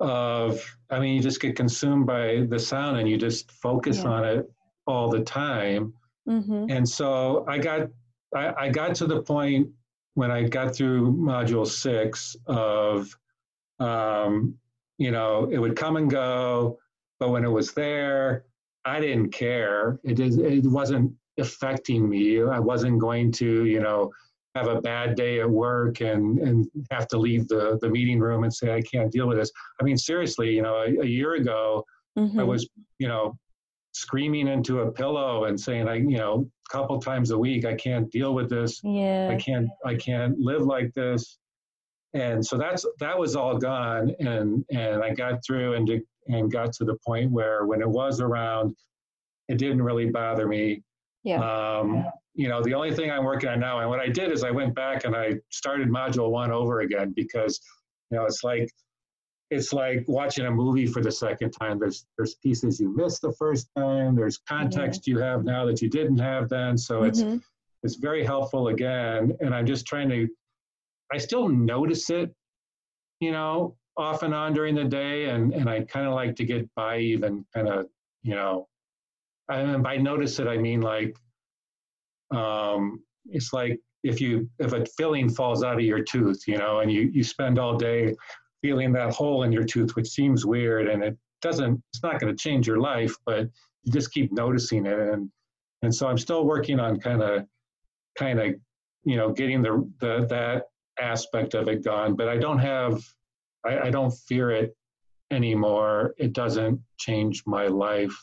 of 0.00 0.60
I 0.90 0.98
mean, 0.98 1.14
you 1.14 1.22
just 1.22 1.40
get 1.40 1.56
consumed 1.56 2.06
by 2.06 2.46
the 2.48 2.58
sound 2.58 2.98
and 2.98 3.08
you 3.08 3.16
just 3.16 3.50
focus 3.50 3.98
yeah. 3.98 4.10
on 4.10 4.24
it 4.24 4.50
all 4.86 5.08
the 5.08 5.22
time. 5.22 5.92
Mm-hmm. 6.28 6.66
And 6.70 6.88
so 6.88 7.44
I 7.48 7.58
got 7.58 7.88
I, 8.34 8.52
I, 8.64 8.68
got 8.68 8.94
to 8.96 9.06
the 9.06 9.22
point 9.22 9.68
when 10.14 10.30
I 10.30 10.42
got 10.42 10.74
through 10.74 11.12
module 11.12 11.66
six 11.66 12.36
of 12.46 13.16
um, 13.78 14.54
you 14.98 15.10
know, 15.10 15.48
it 15.50 15.58
would 15.58 15.76
come 15.76 15.96
and 15.96 16.10
go, 16.10 16.78
but 17.18 17.30
when 17.30 17.44
it 17.44 17.50
was 17.50 17.72
there, 17.72 18.44
I 18.84 19.00
didn't 19.00 19.30
care. 19.30 19.98
It 20.04 20.20
is 20.20 20.38
it 20.38 20.66
wasn't 20.66 21.12
affecting 21.38 22.08
me. 22.08 22.42
I 22.42 22.58
wasn't 22.58 22.98
going 23.00 23.32
to, 23.32 23.64
you 23.64 23.80
know, 23.80 24.12
have 24.54 24.68
a 24.68 24.80
bad 24.80 25.16
day 25.16 25.40
at 25.40 25.50
work 25.50 26.00
and 26.00 26.38
and 26.38 26.66
have 26.90 27.08
to 27.08 27.18
leave 27.18 27.48
the 27.48 27.78
the 27.80 27.88
meeting 27.88 28.20
room 28.20 28.44
and 28.44 28.54
say 28.54 28.74
I 28.74 28.82
can't 28.82 29.10
deal 29.10 29.26
with 29.26 29.38
this. 29.38 29.50
I 29.80 29.84
mean, 29.84 29.96
seriously, 29.96 30.54
you 30.54 30.62
know, 30.62 30.76
a, 30.76 31.02
a 31.02 31.06
year 31.06 31.34
ago, 31.34 31.84
mm-hmm. 32.18 32.38
I 32.38 32.44
was, 32.44 32.68
you 32.98 33.08
know, 33.08 33.36
screaming 33.92 34.48
into 34.48 34.80
a 34.80 34.90
pillow 34.90 35.44
and 35.44 35.58
saying 35.58 35.86
i 35.86 35.94
you 35.94 36.18
know 36.18 36.44
a 36.68 36.72
couple 36.72 36.98
times 37.00 37.30
a 37.30 37.38
week 37.38 37.64
i 37.64 37.72
can't 37.74 38.10
deal 38.10 38.34
with 38.34 38.50
this 38.50 38.80
yeah 38.82 39.30
i 39.30 39.36
can't 39.36 39.68
i 39.86 39.94
can't 39.94 40.36
live 40.36 40.62
like 40.62 40.92
this 40.94 41.38
and 42.12 42.44
so 42.44 42.58
that's 42.58 42.84
that 42.98 43.16
was 43.16 43.36
all 43.36 43.56
gone 43.56 44.12
and 44.18 44.64
and 44.72 45.04
i 45.04 45.14
got 45.14 45.38
through 45.46 45.74
and 45.74 45.88
and 46.26 46.50
got 46.50 46.72
to 46.72 46.84
the 46.84 46.96
point 47.06 47.30
where 47.30 47.66
when 47.66 47.80
it 47.80 47.88
was 47.88 48.20
around 48.20 48.74
it 49.46 49.58
didn't 49.58 49.80
really 49.80 50.10
bother 50.10 50.48
me 50.48 50.82
yeah. 51.24 51.36
Um, 51.36 51.94
yeah. 51.94 52.10
You 52.34 52.48
know 52.48 52.62
the 52.62 52.74
only 52.74 52.92
thing 52.92 53.10
i'm 53.10 53.24
working 53.24 53.48
on 53.48 53.60
now 53.60 53.80
and 53.80 53.88
what 53.88 54.00
i 54.00 54.08
did 54.08 54.32
is 54.32 54.42
i 54.44 54.50
went 54.50 54.74
back 54.74 55.04
and 55.04 55.14
i 55.14 55.34
started 55.50 55.88
module 55.88 56.30
one 56.30 56.50
over 56.50 56.80
again 56.80 57.12
because 57.14 57.60
you 58.10 58.16
know 58.16 58.24
it's 58.24 58.42
like 58.42 58.68
it's 59.50 59.72
like 59.72 60.04
watching 60.08 60.46
a 60.46 60.50
movie 60.50 60.86
for 60.86 61.00
the 61.02 61.12
second 61.12 61.50
time. 61.50 61.78
There's 61.78 62.06
there's 62.16 62.34
pieces 62.36 62.80
you 62.80 62.94
missed 62.94 63.22
the 63.22 63.32
first 63.32 63.68
time. 63.76 64.14
There's 64.14 64.38
context 64.38 65.02
mm-hmm. 65.02 65.10
you 65.12 65.18
have 65.18 65.44
now 65.44 65.64
that 65.66 65.82
you 65.82 65.88
didn't 65.88 66.18
have 66.18 66.48
then. 66.48 66.76
So 66.76 67.00
mm-hmm. 67.00 67.34
it's 67.34 67.44
it's 67.82 67.96
very 67.96 68.24
helpful 68.24 68.68
again. 68.68 69.36
And 69.40 69.54
I'm 69.54 69.66
just 69.66 69.86
trying 69.86 70.08
to. 70.10 70.28
I 71.12 71.18
still 71.18 71.48
notice 71.48 72.08
it, 72.10 72.34
you 73.20 73.30
know, 73.30 73.76
off 73.96 74.22
and 74.22 74.34
on 74.34 74.54
during 74.54 74.74
the 74.74 74.84
day, 74.84 75.26
and 75.26 75.52
and 75.52 75.68
I 75.68 75.82
kind 75.84 76.06
of 76.06 76.14
like 76.14 76.34
to 76.36 76.44
get 76.44 76.68
by 76.74 76.98
even 76.98 77.44
kind 77.54 77.68
of 77.68 77.86
you 78.22 78.34
know, 78.34 78.68
and 79.48 79.82
by 79.82 79.98
notice 79.98 80.38
it 80.38 80.46
I 80.46 80.56
mean 80.56 80.80
like, 80.80 81.16
um, 82.30 83.02
it's 83.26 83.52
like 83.52 83.78
if 84.02 84.20
you 84.20 84.48
if 84.58 84.72
a 84.72 84.84
filling 84.98 85.28
falls 85.28 85.64
out 85.64 85.76
of 85.76 85.80
your 85.80 86.02
tooth, 86.02 86.42
you 86.46 86.58
know, 86.58 86.80
and 86.80 86.92
you 86.92 87.10
you 87.12 87.24
spend 87.24 87.58
all 87.58 87.76
day 87.76 88.14
feeling 88.64 88.92
that 88.92 89.12
hole 89.12 89.42
in 89.42 89.52
your 89.52 89.62
tooth, 89.62 89.94
which 89.94 90.08
seems 90.08 90.46
weird 90.46 90.88
and 90.88 91.02
it 91.02 91.18
doesn't, 91.42 91.82
it's 91.92 92.02
not 92.02 92.18
going 92.18 92.34
to 92.34 92.42
change 92.42 92.66
your 92.66 92.80
life, 92.80 93.14
but 93.26 93.40
you 93.82 93.92
just 93.92 94.10
keep 94.10 94.32
noticing 94.32 94.86
it. 94.86 94.98
And, 94.98 95.30
and 95.82 95.94
so 95.94 96.08
I'm 96.08 96.16
still 96.16 96.46
working 96.46 96.80
on 96.80 96.98
kind 96.98 97.22
of, 97.22 97.44
kind 98.16 98.40
of, 98.40 98.54
you 99.04 99.16
know, 99.16 99.30
getting 99.32 99.60
the, 99.60 99.86
the, 100.00 100.26
that 100.30 100.62
aspect 100.98 101.52
of 101.52 101.68
it 101.68 101.84
gone, 101.84 102.16
but 102.16 102.26
I 102.26 102.38
don't 102.38 102.58
have, 102.58 103.02
I, 103.66 103.80
I 103.80 103.90
don't 103.90 104.10
fear 104.10 104.50
it 104.50 104.74
anymore. 105.30 106.14
It 106.16 106.32
doesn't 106.32 106.80
change 106.96 107.42
my 107.46 107.66
life. 107.66 108.16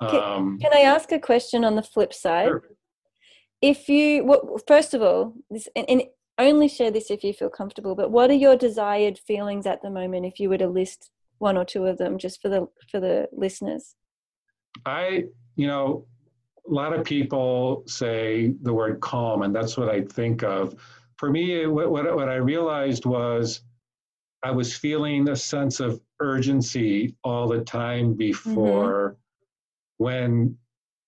Um, 0.00 0.58
can, 0.58 0.70
can, 0.70 0.72
I 0.74 0.80
ask 0.80 1.12
a 1.12 1.20
question 1.20 1.64
on 1.64 1.76
the 1.76 1.82
flip 1.84 2.12
side? 2.12 2.48
Sure. 2.48 2.64
If 3.62 3.88
you, 3.88 4.24
well, 4.24 4.58
first 4.66 4.94
of 4.94 5.02
all, 5.02 5.34
this, 5.50 5.68
and, 5.76 5.88
and 5.88 6.02
only 6.40 6.68
share 6.68 6.90
this 6.90 7.10
if 7.10 7.22
you 7.22 7.32
feel 7.32 7.50
comfortable 7.50 7.94
but 7.94 8.10
what 8.10 8.30
are 8.30 8.34
your 8.34 8.56
desired 8.56 9.18
feelings 9.18 9.66
at 9.66 9.82
the 9.82 9.90
moment 9.90 10.26
if 10.26 10.40
you 10.40 10.48
were 10.48 10.58
to 10.58 10.68
list 10.68 11.10
one 11.38 11.56
or 11.56 11.64
two 11.64 11.86
of 11.86 11.98
them 11.98 12.18
just 12.18 12.40
for 12.40 12.48
the 12.48 12.66
for 12.90 13.00
the 13.00 13.28
listeners 13.32 13.94
i 14.86 15.24
you 15.56 15.66
know 15.66 16.06
a 16.68 16.72
lot 16.72 16.92
of 16.92 17.04
people 17.04 17.82
say 17.86 18.52
the 18.62 18.72
word 18.72 19.00
calm 19.00 19.42
and 19.42 19.54
that's 19.54 19.76
what 19.76 19.88
i 19.88 20.00
think 20.02 20.42
of 20.42 20.74
for 21.16 21.30
me 21.30 21.66
what, 21.66 21.90
what, 21.90 22.14
what 22.14 22.28
i 22.28 22.36
realized 22.36 23.04
was 23.04 23.62
i 24.42 24.50
was 24.50 24.74
feeling 24.74 25.28
a 25.28 25.36
sense 25.36 25.80
of 25.80 26.00
urgency 26.20 27.14
all 27.24 27.48
the 27.48 27.60
time 27.62 28.14
before 28.14 29.10
mm-hmm. 29.10 30.04
when 30.04 30.56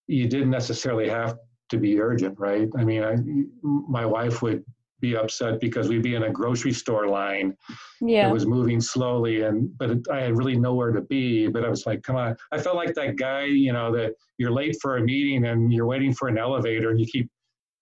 you 0.06 0.28
didn't 0.28 0.50
necessarily 0.50 1.08
have 1.08 1.38
to 1.72 1.78
be 1.78 2.00
urgent 2.00 2.38
right? 2.38 2.68
I 2.78 2.84
mean 2.84 3.02
I, 3.02 3.16
my 3.62 4.06
wife 4.06 4.40
would 4.42 4.64
be 5.02 5.16
upset 5.16 5.60
because 5.60 5.88
we'd 5.88 6.02
be 6.02 6.14
in 6.14 6.22
a 6.22 6.30
grocery 6.30 6.72
store 6.72 7.08
line 7.08 7.54
yeah. 8.00 8.28
it 8.28 8.32
was 8.32 8.46
moving 8.46 8.80
slowly 8.80 9.42
and 9.42 9.76
but 9.76 9.90
it, 9.90 9.98
i 10.10 10.20
had 10.20 10.38
really 10.38 10.56
nowhere 10.56 10.92
to 10.92 11.00
be 11.02 11.48
but 11.48 11.64
i 11.64 11.68
was 11.68 11.84
like 11.84 12.02
come 12.04 12.14
on. 12.14 12.36
I 12.52 12.58
felt 12.58 12.76
like 12.76 12.94
that 12.94 13.16
guy 13.16 13.44
you 13.46 13.72
know 13.72 13.92
that 13.96 14.14
you're 14.38 14.52
late 14.52 14.76
for 14.80 14.98
a 14.98 15.02
meeting 15.02 15.44
and 15.46 15.72
you're 15.72 15.86
waiting 15.86 16.14
for 16.14 16.28
an 16.28 16.38
elevator 16.38 16.90
and 16.90 17.00
you 17.00 17.06
keep 17.06 17.28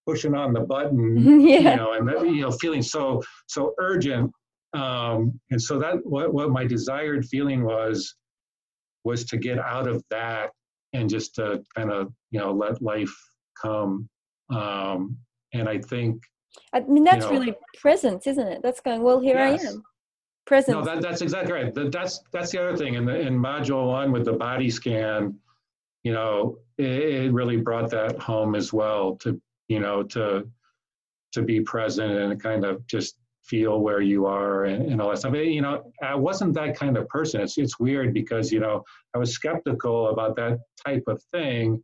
pushing 0.07 0.35
on 0.35 0.55
the 0.55 0.61
button 0.61 1.41
yeah. 1.47 1.59
you 1.59 1.77
know 1.77 1.93
and 1.93 2.09
that, 2.09 2.23
you 2.25 2.41
know 2.41 2.51
feeling 2.51 2.83
so 2.83 3.23
so 3.47 3.75
urgent 3.79 4.33
um 4.73 5.39
and 5.51 5.61
so 5.61 5.79
that 5.79 5.97
what 6.05 6.33
what 6.33 6.51
my 6.51 6.65
desired 6.65 7.27
feeling 7.27 7.65
was 7.65 8.15
was 9.05 9.25
to 9.27 9.37
get 9.37 9.59
out 9.59 9.87
of 9.87 10.03
that 10.11 10.51
and 10.95 11.11
just 11.11 11.35
to 11.35 11.63
kind 11.77 11.93
of 11.93 12.13
you 12.31 12.41
know 12.41 12.51
let 12.51 12.81
life 12.81 13.15
come 13.61 14.09
um 14.51 15.17
and 15.53 15.69
i 15.69 15.79
think 15.79 16.23
I 16.73 16.81
mean, 16.81 17.05
that's 17.05 17.25
you 17.27 17.33
know, 17.33 17.39
really 17.39 17.55
presence, 17.79 18.27
isn't 18.27 18.47
it? 18.47 18.63
That's 18.63 18.81
going, 18.81 19.03
well, 19.03 19.21
here 19.21 19.37
yes. 19.37 19.65
I 19.65 19.69
am. 19.69 19.83
Presence. 20.47 20.75
No, 20.75 20.85
that, 20.85 21.01
that's 21.01 21.23
exactly 21.23 21.53
right. 21.53 21.73
That's 21.73 22.21
that's 22.33 22.51
the 22.51 22.61
other 22.61 22.77
thing. 22.77 22.95
In 22.95 23.05
the 23.05 23.21
in 23.21 23.39
module 23.39 23.87
one 23.87 24.11
with 24.11 24.25
the 24.25 24.33
body 24.33 24.69
scan, 24.69 25.39
you 26.03 26.13
know, 26.13 26.59
it, 26.77 26.87
it 26.87 27.33
really 27.33 27.57
brought 27.57 27.91
that 27.91 28.19
home 28.19 28.57
as 28.57 28.73
well. 28.73 29.17
To 29.17 29.41
you 29.69 29.79
know, 29.79 30.03
to 30.05 30.49
to 31.33 31.43
be 31.43 31.61
present 31.61 32.13
and 32.13 32.43
kind 32.43 32.65
of 32.65 32.85
just 32.89 33.17
feel 33.45 33.81
where 33.81 34.01
you 34.01 34.27
are 34.27 34.65
and, 34.65 34.91
and 34.91 35.01
all 35.01 35.11
that 35.11 35.19
stuff. 35.19 35.35
You 35.35 35.63
know, 35.63 35.93
I 36.03 36.17
wasn't 36.17 36.55
that 36.55 36.77
kind 36.77 36.97
of 36.97 37.07
person. 37.09 37.41
It's 37.43 37.57
it's 37.57 37.79
weird 37.79 38.13
because 38.13 38.51
you 38.51 38.59
know 38.59 38.83
I 39.15 39.19
was 39.19 39.33
skeptical 39.33 40.09
about 40.09 40.35
that 40.37 40.59
type 40.85 41.05
of 41.07 41.23
thing. 41.31 41.81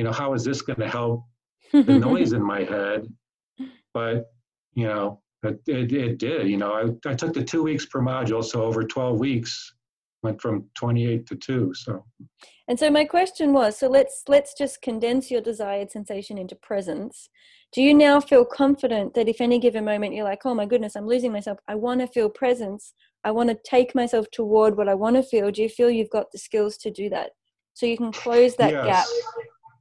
You 0.00 0.04
know, 0.04 0.12
how 0.12 0.32
is 0.32 0.44
this 0.44 0.62
going 0.62 0.80
to 0.80 0.88
help 0.88 1.24
the 1.72 1.98
noise 2.08 2.32
in 2.32 2.42
my 2.42 2.64
head? 2.64 3.06
but 3.92 4.32
you 4.74 4.86
know 4.86 5.20
it, 5.42 5.60
it, 5.66 5.92
it 5.92 6.18
did 6.18 6.48
you 6.48 6.56
know 6.56 6.72
I, 6.72 7.10
I 7.10 7.14
took 7.14 7.32
the 7.34 7.44
two 7.44 7.62
weeks 7.62 7.86
per 7.86 8.00
module 8.00 8.44
so 8.44 8.62
over 8.62 8.84
12 8.84 9.18
weeks 9.18 9.74
went 10.22 10.40
from 10.40 10.66
28 10.74 11.26
to 11.28 11.36
2 11.36 11.72
so. 11.74 12.04
And 12.68 12.78
so 12.78 12.90
my 12.90 13.04
question 13.04 13.52
was 13.52 13.78
so 13.78 13.88
let's 13.88 14.22
let's 14.28 14.54
just 14.54 14.82
condense 14.82 15.30
your 15.30 15.40
desired 15.40 15.90
sensation 15.90 16.38
into 16.38 16.54
presence. 16.56 17.28
Do 17.72 17.82
you 17.82 17.94
now 17.94 18.20
feel 18.20 18.44
confident 18.44 19.14
that 19.14 19.28
if 19.28 19.40
any 19.40 19.58
given 19.58 19.84
moment 19.84 20.14
you're 20.14 20.24
like 20.24 20.42
oh 20.44 20.54
my 20.54 20.66
goodness 20.66 20.94
i'm 20.94 21.06
losing 21.06 21.32
myself. 21.32 21.58
I 21.68 21.74
want 21.74 22.00
to 22.00 22.06
feel 22.06 22.28
presence. 22.28 22.92
I 23.24 23.32
want 23.32 23.50
to 23.50 23.58
take 23.64 23.94
myself 23.94 24.26
toward 24.30 24.76
what 24.76 24.88
i 24.88 24.94
want 24.94 25.16
to 25.16 25.22
feel. 25.22 25.50
Do 25.50 25.62
you 25.62 25.68
feel 25.68 25.90
you've 25.90 26.10
got 26.10 26.30
the 26.32 26.38
skills 26.38 26.76
to 26.78 26.90
do 26.90 27.08
that? 27.10 27.30
So 27.74 27.86
you 27.86 27.96
can 27.96 28.12
close 28.12 28.56
that 28.56 28.72
yes. 28.72 28.86
gap 28.86 29.06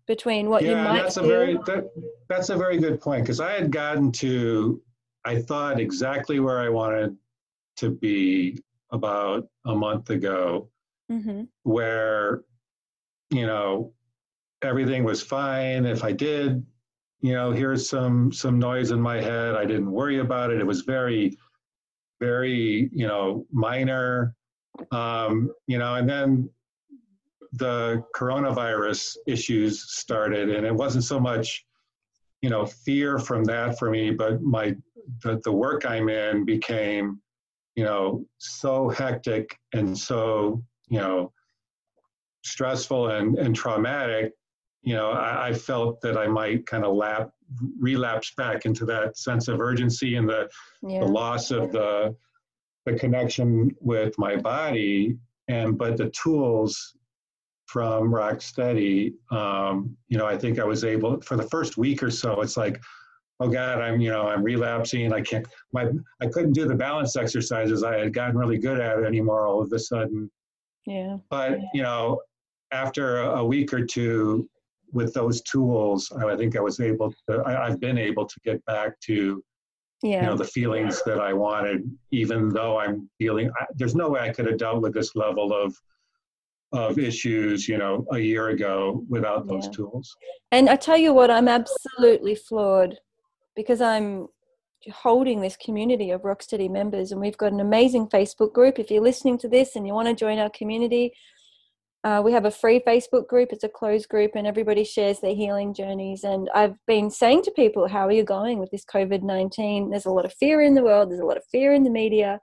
between 0.09 0.49
what 0.49 0.63
yeah, 0.63 0.69
you 0.71 0.75
might 0.75 1.03
that's 1.03 1.15
do. 1.15 1.23
a 1.23 1.27
very 1.27 1.53
that, 1.67 1.87
that's 2.27 2.49
a 2.49 2.57
very 2.57 2.79
good 2.79 2.99
point 2.99 3.23
because 3.23 3.39
I 3.39 3.51
had 3.51 3.71
gotten 3.71 4.11
to 4.13 4.81
I 5.23 5.39
thought 5.39 5.79
exactly 5.79 6.39
where 6.39 6.59
I 6.59 6.67
wanted 6.67 7.15
to 7.77 7.91
be 7.91 8.59
about 8.89 9.47
a 9.65 9.75
month 9.75 10.09
ago, 10.09 10.67
mm-hmm. 11.11 11.43
where, 11.61 12.41
you 13.29 13.45
know, 13.45 13.93
everything 14.63 15.03
was 15.03 15.21
fine. 15.21 15.85
If 15.85 16.03
I 16.03 16.11
did, 16.11 16.65
you 17.21 17.33
know, 17.33 17.51
here's 17.51 17.87
some 17.87 18.31
some 18.31 18.57
noise 18.57 18.89
in 18.89 18.99
my 18.99 19.21
head, 19.21 19.53
I 19.53 19.65
didn't 19.65 19.91
worry 19.91 20.19
about 20.19 20.49
it. 20.49 20.59
It 20.59 20.65
was 20.65 20.81
very, 20.81 21.37
very, 22.19 22.89
you 22.91 23.07
know, 23.07 23.45
minor. 23.51 24.33
Um, 24.91 25.51
you 25.67 25.77
know, 25.77 25.95
and 25.95 26.09
then 26.09 26.49
the 27.53 28.03
coronavirus 28.15 29.17
issues 29.27 29.91
started, 29.91 30.49
and 30.49 30.65
it 30.65 30.73
wasn't 30.73 31.03
so 31.03 31.19
much, 31.19 31.65
you 32.41 32.49
know, 32.49 32.65
fear 32.65 33.19
from 33.19 33.43
that 33.45 33.77
for 33.79 33.89
me, 33.89 34.11
but 34.11 34.41
my 34.41 34.75
the, 35.23 35.41
the 35.43 35.51
work 35.51 35.85
I'm 35.85 36.09
in 36.09 36.45
became, 36.45 37.19
you 37.75 37.83
know, 37.83 38.25
so 38.37 38.89
hectic 38.89 39.57
and 39.73 39.97
so, 39.97 40.61
you 40.87 40.99
know, 40.99 41.31
stressful 42.43 43.09
and, 43.09 43.37
and 43.37 43.55
traumatic, 43.55 44.33
you 44.83 44.93
know, 44.93 45.11
I, 45.11 45.47
I 45.47 45.53
felt 45.53 45.99
that 46.01 46.17
I 46.17 46.27
might 46.27 46.65
kind 46.65 46.85
of 46.85 46.95
lap 46.95 47.31
relapse 47.79 48.31
back 48.37 48.65
into 48.65 48.85
that 48.85 49.17
sense 49.17 49.47
of 49.47 49.59
urgency 49.59 50.15
and 50.15 50.29
the, 50.29 50.47
yeah. 50.83 50.99
the 50.99 51.05
loss 51.05 51.51
of 51.51 51.71
the 51.71 52.15
the 52.85 52.93
connection 52.93 53.75
with 53.81 54.17
my 54.17 54.35
body 54.35 55.17
and 55.47 55.77
but 55.77 55.97
the 55.97 56.09
tools 56.11 56.95
from 57.69 58.11
Rocksteady, 58.11 59.13
um, 59.29 59.95
you 60.07 60.17
know, 60.17 60.25
I 60.25 60.35
think 60.35 60.57
I 60.57 60.63
was 60.63 60.83
able 60.83 61.21
for 61.21 61.37
the 61.37 61.47
first 61.49 61.77
week 61.77 62.01
or 62.01 62.09
so. 62.09 62.41
It's 62.41 62.57
like, 62.57 62.81
oh 63.39 63.47
God, 63.47 63.79
I'm 63.79 64.01
you 64.01 64.09
know 64.09 64.23
I'm 64.27 64.41
relapsing. 64.41 65.13
I 65.13 65.21
can't 65.21 65.47
my 65.71 65.89
I 66.19 66.25
couldn't 66.25 66.53
do 66.53 66.67
the 66.67 66.73
balance 66.73 67.15
exercises 67.15 67.83
I 67.83 67.97
had 67.97 68.11
gotten 68.11 68.35
really 68.35 68.57
good 68.57 68.79
at 68.79 69.03
anymore. 69.03 69.45
All 69.45 69.61
of 69.61 69.71
a 69.71 69.77
sudden, 69.77 70.31
yeah. 70.87 71.17
But 71.29 71.59
you 71.75 71.83
know, 71.83 72.21
after 72.71 73.21
a, 73.21 73.41
a 73.41 73.45
week 73.45 73.71
or 73.71 73.85
two 73.85 74.49
with 74.91 75.13
those 75.13 75.41
tools, 75.43 76.11
I, 76.19 76.25
I 76.25 76.35
think 76.35 76.55
I 76.55 76.61
was 76.61 76.79
able 76.79 77.13
to. 77.29 77.37
I, 77.45 77.67
I've 77.67 77.79
been 77.79 77.99
able 77.99 78.25
to 78.25 78.39
get 78.43 78.65
back 78.65 78.99
to 79.01 79.43
yeah. 80.01 80.21
you 80.21 80.25
know 80.25 80.35
the 80.35 80.45
feelings 80.45 81.03
that 81.05 81.19
I 81.19 81.33
wanted, 81.33 81.83
even 82.11 82.49
though 82.49 82.79
I'm 82.79 83.07
feeling. 83.19 83.51
I, 83.61 83.65
there's 83.75 83.95
no 83.95 84.09
way 84.09 84.21
I 84.21 84.29
could 84.29 84.47
have 84.47 84.57
dealt 84.57 84.81
with 84.81 84.95
this 84.95 85.15
level 85.15 85.53
of 85.53 85.75
of 86.71 86.99
issues, 86.99 87.67
you 87.67 87.77
know, 87.77 88.05
a 88.11 88.19
year 88.19 88.49
ago 88.49 89.03
without 89.09 89.47
those 89.47 89.65
yeah. 89.65 89.71
tools. 89.71 90.15
And 90.51 90.69
I 90.69 90.75
tell 90.75 90.97
you 90.97 91.13
what, 91.13 91.31
I'm 91.31 91.47
absolutely 91.47 92.35
floored 92.35 92.97
because 93.55 93.81
I'm 93.81 94.27
holding 94.93 95.41
this 95.41 95.57
community 95.57 96.11
of 96.11 96.21
Rocksteady 96.21 96.69
members, 96.69 97.11
and 97.11 97.19
we've 97.19 97.37
got 97.37 97.51
an 97.51 97.59
amazing 97.59 98.07
Facebook 98.07 98.53
group. 98.53 98.79
If 98.79 98.89
you're 98.89 99.03
listening 99.03 99.37
to 99.39 99.49
this 99.49 99.75
and 99.75 99.85
you 99.85 99.93
want 99.93 100.07
to 100.07 100.13
join 100.13 100.39
our 100.39 100.49
community, 100.51 101.11
uh, 102.05 102.21
we 102.23 102.31
have 102.31 102.45
a 102.45 102.51
free 102.51 102.79
Facebook 102.79 103.27
group. 103.27 103.49
It's 103.51 103.65
a 103.65 103.69
closed 103.69 104.07
group, 104.07 104.31
and 104.35 104.47
everybody 104.47 104.85
shares 104.85 105.19
their 105.19 105.35
healing 105.35 105.73
journeys. 105.73 106.23
And 106.23 106.49
I've 106.55 106.75
been 106.87 107.09
saying 107.09 107.41
to 107.43 107.51
people, 107.51 107.87
How 107.87 108.07
are 108.07 108.11
you 108.11 108.23
going 108.23 108.59
with 108.59 108.71
this 108.71 108.85
COVID 108.85 109.21
19? 109.21 109.89
There's 109.89 110.05
a 110.05 110.11
lot 110.11 110.25
of 110.25 110.33
fear 110.33 110.61
in 110.61 110.75
the 110.75 110.83
world, 110.83 111.09
there's 111.09 111.19
a 111.19 111.25
lot 111.25 111.37
of 111.37 111.43
fear 111.51 111.73
in 111.73 111.83
the 111.83 111.89
media. 111.89 112.39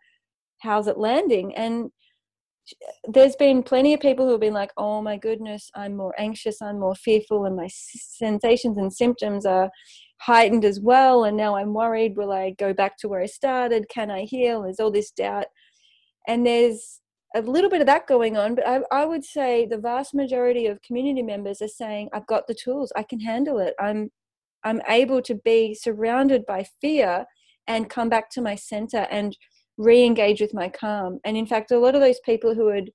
How's 0.58 0.88
it 0.88 0.98
landing? 0.98 1.54
And 1.54 1.90
there's 3.08 3.36
been 3.36 3.62
plenty 3.62 3.94
of 3.94 4.00
people 4.00 4.24
who 4.24 4.32
have 4.32 4.40
been 4.40 4.54
like, 4.54 4.72
oh 4.76 5.00
my 5.00 5.16
goodness, 5.16 5.70
I'm 5.74 5.96
more 5.96 6.14
anxious, 6.18 6.60
I'm 6.60 6.78
more 6.78 6.94
fearful, 6.94 7.44
and 7.44 7.56
my 7.56 7.68
sensations 7.68 8.76
and 8.76 8.92
symptoms 8.92 9.46
are 9.46 9.70
heightened 10.18 10.64
as 10.64 10.80
well. 10.80 11.24
And 11.24 11.36
now 11.36 11.56
I'm 11.56 11.74
worried, 11.74 12.16
will 12.16 12.32
I 12.32 12.50
go 12.58 12.72
back 12.72 12.96
to 12.98 13.08
where 13.08 13.20
I 13.20 13.26
started? 13.26 13.88
Can 13.88 14.10
I 14.10 14.22
heal? 14.22 14.62
There's 14.62 14.80
all 14.80 14.90
this 14.90 15.10
doubt. 15.10 15.46
And 16.26 16.46
there's 16.46 17.00
a 17.34 17.42
little 17.42 17.70
bit 17.70 17.80
of 17.80 17.86
that 17.86 18.06
going 18.06 18.36
on, 18.36 18.54
but 18.54 18.66
I, 18.66 18.80
I 18.90 19.04
would 19.04 19.24
say 19.24 19.66
the 19.66 19.78
vast 19.78 20.14
majority 20.14 20.66
of 20.66 20.82
community 20.82 21.22
members 21.22 21.60
are 21.60 21.68
saying, 21.68 22.08
I've 22.12 22.26
got 22.26 22.46
the 22.46 22.54
tools, 22.54 22.92
I 22.96 23.02
can 23.02 23.20
handle 23.20 23.58
it. 23.58 23.74
I'm 23.78 24.10
I'm 24.64 24.80
able 24.88 25.22
to 25.22 25.34
be 25.34 25.74
surrounded 25.74 26.44
by 26.44 26.66
fear 26.80 27.26
and 27.68 27.90
come 27.90 28.08
back 28.08 28.30
to 28.30 28.42
my 28.42 28.56
center 28.56 29.06
and 29.10 29.36
re-engage 29.78 30.40
with 30.40 30.54
my 30.54 30.68
calm. 30.68 31.20
And 31.24 31.36
in 31.36 31.46
fact 31.46 31.70
a 31.70 31.78
lot 31.78 31.94
of 31.94 32.00
those 32.00 32.20
people 32.20 32.54
who 32.54 32.68
had 32.68 32.90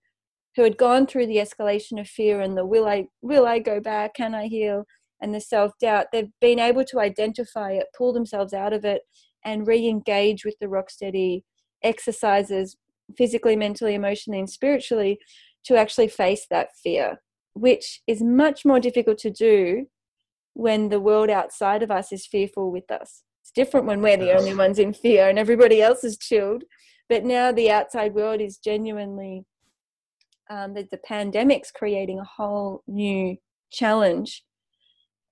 who 0.56 0.64
had 0.64 0.78
gone 0.78 1.08
through 1.08 1.28
the 1.28 1.38
escalation 1.38 2.00
of 2.00 2.08
fear 2.08 2.42
and 2.42 2.58
the 2.58 2.66
will 2.66 2.88
i 2.88 3.08
will 3.22 3.46
i 3.46 3.60
go 3.60 3.80
back? 3.80 4.16
Can 4.16 4.36
i 4.36 4.48
heal? 4.48 4.86
and 5.22 5.34
the 5.34 5.40
self-doubt 5.40 6.08
they've 6.12 6.32
been 6.42 6.60
able 6.60 6.84
to 6.84 7.00
identify 7.00 7.72
it 7.72 7.86
pull 7.96 8.12
themselves 8.12 8.54
out 8.54 8.74
of 8.74 8.84
it 8.84 9.04
and 9.46 9.68
re-engage 9.68 10.44
with 10.44 10.56
the 10.60 10.68
rock 10.68 10.90
steady 10.90 11.44
exercises 11.84 12.76
physically 13.18 13.56
mentally 13.56 13.94
emotionally 13.94 14.40
and 14.40 14.50
spiritually 14.50 15.20
to 15.64 15.76
actually 15.76 16.08
face 16.08 16.48
that 16.50 16.70
fear 16.76 17.22
which 17.54 18.02
is 18.08 18.22
much 18.22 18.66
more 18.66 18.80
difficult 18.80 19.18
to 19.18 19.30
do 19.30 19.86
when 20.54 20.90
the 20.90 21.00
world 21.00 21.30
outside 21.30 21.84
of 21.84 21.92
us 21.92 22.12
is 22.12 22.26
fearful 22.26 22.72
with 22.72 22.90
us 22.92 23.24
it's 23.52 23.66
different 23.66 23.88
when 23.88 24.02
we're 24.02 24.18
the 24.18 24.34
only 24.34 24.54
ones 24.54 24.80
in 24.80 24.94
fear 24.94 25.30
and 25.30 25.38
everybody 25.38 25.82
else 25.82 26.04
is 26.04 26.18
chilled. 26.18 26.64
But 27.10 27.24
now 27.26 27.52
the 27.52 27.72
outside 27.72 28.14
world 28.14 28.42
is 28.42 28.58
genuinely, 28.58 29.46
um, 30.50 30.74
the, 30.74 30.88
the 30.92 30.98
pandemic's 30.98 31.72
creating 31.72 32.20
a 32.20 32.24
whole 32.24 32.84
new 32.88 33.38
challenge. 33.72 34.44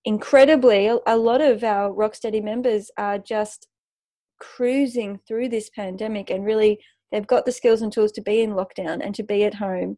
Incredibly, 0.06 0.88
a, 0.88 0.98
a 1.06 1.18
lot 1.18 1.42
of 1.42 1.64
our 1.64 1.92
Rocksteady 1.92 2.44
members 2.44 2.92
are 2.98 3.18
just 3.18 3.68
cruising 4.40 5.20
through 5.28 5.50
this 5.50 5.70
pandemic 5.70 6.30
and 6.30 6.46
really 6.46 6.80
they've 7.12 7.28
got 7.28 7.46
the 7.46 7.52
skills 7.52 7.82
and 7.82 7.92
tools 7.92 8.12
to 8.14 8.22
be 8.22 8.42
in 8.42 8.52
lockdown 8.52 9.04
and 9.04 9.14
to 9.16 9.24
be 9.24 9.44
at 9.44 9.56
home. 9.56 9.98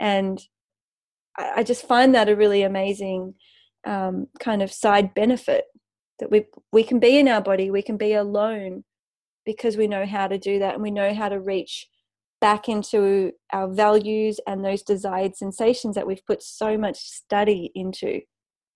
And 0.00 0.40
I, 1.38 1.52
I 1.56 1.62
just 1.62 1.86
find 1.86 2.14
that 2.14 2.28
a 2.28 2.36
really 2.36 2.62
amazing 2.62 3.34
um, 3.86 4.28
kind 4.40 4.62
of 4.62 4.72
side 4.72 5.14
benefit 5.14 5.64
that 6.18 6.30
we 6.30 6.46
we 6.72 6.82
can 6.82 6.98
be 6.98 7.18
in 7.18 7.28
our 7.28 7.40
body 7.40 7.70
we 7.70 7.82
can 7.82 7.96
be 7.96 8.14
alone 8.14 8.84
because 9.44 9.76
we 9.76 9.86
know 9.86 10.06
how 10.06 10.26
to 10.26 10.38
do 10.38 10.58
that 10.58 10.74
and 10.74 10.82
we 10.82 10.90
know 10.90 11.12
how 11.12 11.28
to 11.28 11.40
reach 11.40 11.88
back 12.40 12.68
into 12.68 13.32
our 13.52 13.68
values 13.68 14.38
and 14.46 14.64
those 14.64 14.82
desired 14.82 15.36
sensations 15.36 15.94
that 15.94 16.06
we've 16.06 16.24
put 16.26 16.42
so 16.42 16.76
much 16.76 16.98
study 16.98 17.70
into 17.74 18.20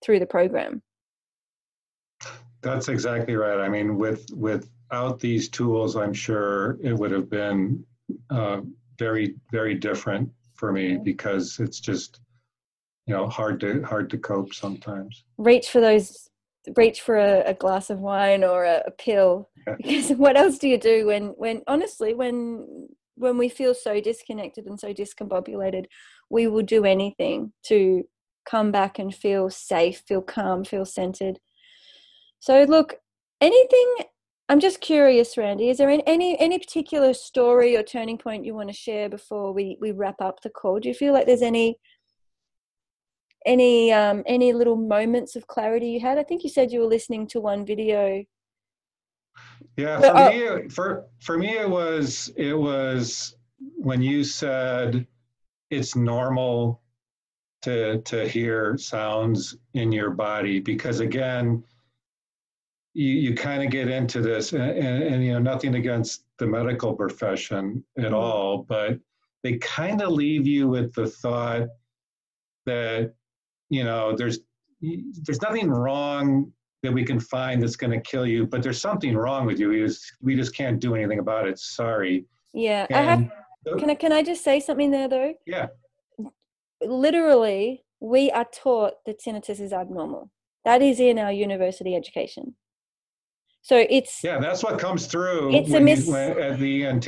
through 0.02 0.18
the 0.18 0.26
program. 0.26 0.82
That's 2.62 2.88
exactly 2.88 3.36
right. 3.36 3.60
I 3.60 3.68
mean 3.68 3.96
with 3.96 4.26
without 4.34 5.20
these 5.20 5.48
tools 5.48 5.96
i'm 5.96 6.14
sure 6.14 6.78
it 6.82 6.94
would 6.94 7.10
have 7.10 7.28
been 7.28 7.84
uh, 8.30 8.62
very 8.98 9.36
very 9.52 9.74
different 9.74 10.30
for 10.54 10.72
me 10.72 10.96
because 10.96 11.58
it's 11.60 11.78
just 11.78 12.20
you 13.06 13.14
know 13.14 13.28
hard 13.28 13.60
to 13.60 13.82
hard 13.82 14.10
to 14.10 14.18
cope 14.18 14.52
sometimes. 14.52 15.24
Reach 15.38 15.70
for 15.70 15.80
those 15.80 16.27
reach 16.76 17.00
for 17.00 17.16
a, 17.16 17.42
a 17.46 17.54
glass 17.54 17.90
of 17.90 18.00
wine 18.00 18.44
or 18.44 18.64
a, 18.64 18.82
a 18.86 18.90
pill. 18.90 19.50
Because 19.76 20.10
what 20.10 20.36
else 20.36 20.56
do 20.56 20.66
you 20.66 20.78
do 20.78 21.06
when 21.06 21.26
when 21.36 21.60
honestly 21.66 22.14
when 22.14 22.88
when 23.16 23.36
we 23.36 23.50
feel 23.50 23.74
so 23.74 24.00
disconnected 24.00 24.64
and 24.64 24.80
so 24.80 24.94
discombobulated 24.94 25.84
we 26.30 26.46
will 26.46 26.62
do 26.62 26.86
anything 26.86 27.52
to 27.64 28.04
come 28.46 28.72
back 28.72 28.98
and 28.98 29.14
feel 29.14 29.50
safe 29.50 30.02
feel 30.08 30.22
calm 30.22 30.64
feel 30.64 30.86
centered. 30.86 31.38
So 32.40 32.64
look 32.64 32.94
anything 33.42 33.94
i'm 34.48 34.58
just 34.58 34.80
curious 34.80 35.36
randy 35.36 35.68
is 35.68 35.76
there 35.76 35.90
any 35.90 36.40
any 36.40 36.58
particular 36.58 37.12
story 37.12 37.76
or 37.76 37.82
turning 37.82 38.16
point 38.16 38.46
you 38.46 38.54
want 38.54 38.70
to 38.70 38.74
share 38.74 39.10
before 39.10 39.52
we 39.52 39.76
we 39.82 39.92
wrap 39.92 40.20
up 40.22 40.40
the 40.40 40.50
call? 40.50 40.80
Do 40.80 40.88
you 40.88 40.94
feel 40.94 41.12
like 41.12 41.26
there's 41.26 41.42
any 41.42 41.78
any 43.48 43.92
um, 43.92 44.22
any 44.26 44.52
little 44.52 44.76
moments 44.76 45.34
of 45.34 45.46
clarity 45.46 45.88
you 45.88 46.00
had? 46.00 46.18
I 46.18 46.22
think 46.22 46.44
you 46.44 46.50
said 46.50 46.70
you 46.70 46.80
were 46.80 46.86
listening 46.86 47.26
to 47.28 47.40
one 47.40 47.64
video. 47.64 48.22
Yeah, 49.76 50.00
for 50.00 50.16
oh. 50.16 50.60
me, 50.60 50.68
for 50.68 51.06
for 51.20 51.38
me, 51.38 51.56
it 51.56 51.68
was 51.68 52.30
it 52.36 52.56
was 52.56 53.34
when 53.76 54.02
you 54.02 54.22
said 54.22 55.06
it's 55.70 55.96
normal 55.96 56.82
to 57.62 58.00
to 58.02 58.28
hear 58.28 58.76
sounds 58.78 59.56
in 59.74 59.90
your 59.90 60.10
body 60.10 60.60
because 60.60 61.00
again 61.00 61.64
you, 62.94 63.12
you 63.12 63.34
kind 63.34 63.62
of 63.62 63.70
get 63.70 63.88
into 63.88 64.20
this 64.20 64.52
and, 64.52 64.62
and, 64.62 65.02
and, 65.02 65.24
you 65.24 65.32
know 65.32 65.40
nothing 65.40 65.74
against 65.74 66.24
the 66.38 66.46
medical 66.46 66.94
profession 66.94 67.84
at 67.98 68.04
mm-hmm. 68.04 68.14
all 68.14 68.58
but 68.68 68.98
they 69.42 69.56
kind 69.58 70.00
of 70.02 70.10
leave 70.10 70.46
you 70.46 70.68
with 70.68 70.94
the 70.94 71.06
thought 71.06 71.68
that 72.64 73.12
you 73.68 73.84
know, 73.84 74.14
there's 74.16 74.40
there's 74.80 75.42
nothing 75.42 75.70
wrong 75.70 76.52
that 76.82 76.92
we 76.92 77.04
can 77.04 77.18
find 77.18 77.62
that's 77.62 77.76
going 77.76 77.90
to 77.90 78.00
kill 78.00 78.26
you, 78.26 78.46
but 78.46 78.62
there's 78.62 78.80
something 78.80 79.16
wrong 79.16 79.46
with 79.46 79.58
you. 79.58 79.70
We 79.70 79.80
just, 79.80 80.12
we 80.22 80.36
just 80.36 80.54
can't 80.54 80.78
do 80.78 80.94
anything 80.94 81.18
about 81.18 81.48
it. 81.48 81.58
Sorry. 81.58 82.24
Yeah, 82.54 82.86
and, 82.90 82.96
I 82.96 83.02
have. 83.02 83.78
Can 83.78 83.90
I 83.90 83.94
can 83.94 84.12
I 84.12 84.22
just 84.22 84.44
say 84.44 84.60
something 84.60 84.90
there 84.90 85.08
though? 85.08 85.34
Yeah. 85.46 85.66
Literally, 86.80 87.84
we 88.00 88.30
are 88.30 88.46
taught 88.46 88.94
that 89.04 89.20
tinnitus 89.20 89.60
is 89.60 89.72
abnormal. 89.72 90.30
That 90.64 90.80
is 90.80 91.00
in 91.00 91.18
our 91.18 91.32
university 91.32 91.94
education. 91.94 92.54
So 93.62 93.84
it's 93.90 94.22
yeah, 94.22 94.38
that's 94.38 94.62
what 94.62 94.78
comes 94.78 95.06
through. 95.06 95.54
It's 95.54 95.72
a 95.72 95.80
mis- 95.80 96.06
you, 96.06 96.14
at 96.14 96.58
the 96.58 96.86
ENT. 96.86 97.06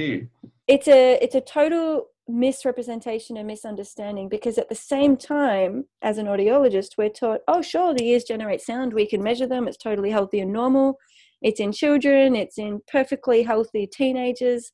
It's 0.66 0.88
a 0.88 1.18
it's 1.22 1.34
a 1.34 1.40
total 1.40 2.06
misrepresentation 2.38 3.36
and 3.36 3.46
misunderstanding 3.46 4.28
because 4.28 4.58
at 4.58 4.68
the 4.68 4.74
same 4.74 5.16
time 5.16 5.84
as 6.02 6.18
an 6.18 6.26
audiologist 6.26 6.96
we're 6.96 7.08
taught 7.08 7.40
oh 7.48 7.62
sure 7.62 7.94
the 7.94 8.08
ears 8.08 8.24
generate 8.24 8.60
sound 8.60 8.92
we 8.92 9.06
can 9.06 9.22
measure 9.22 9.46
them 9.46 9.66
it's 9.68 9.76
totally 9.76 10.10
healthy 10.10 10.40
and 10.40 10.52
normal 10.52 10.96
it's 11.42 11.60
in 11.60 11.72
children 11.72 12.34
it's 12.34 12.58
in 12.58 12.80
perfectly 12.90 13.42
healthy 13.42 13.86
teenagers 13.86 14.72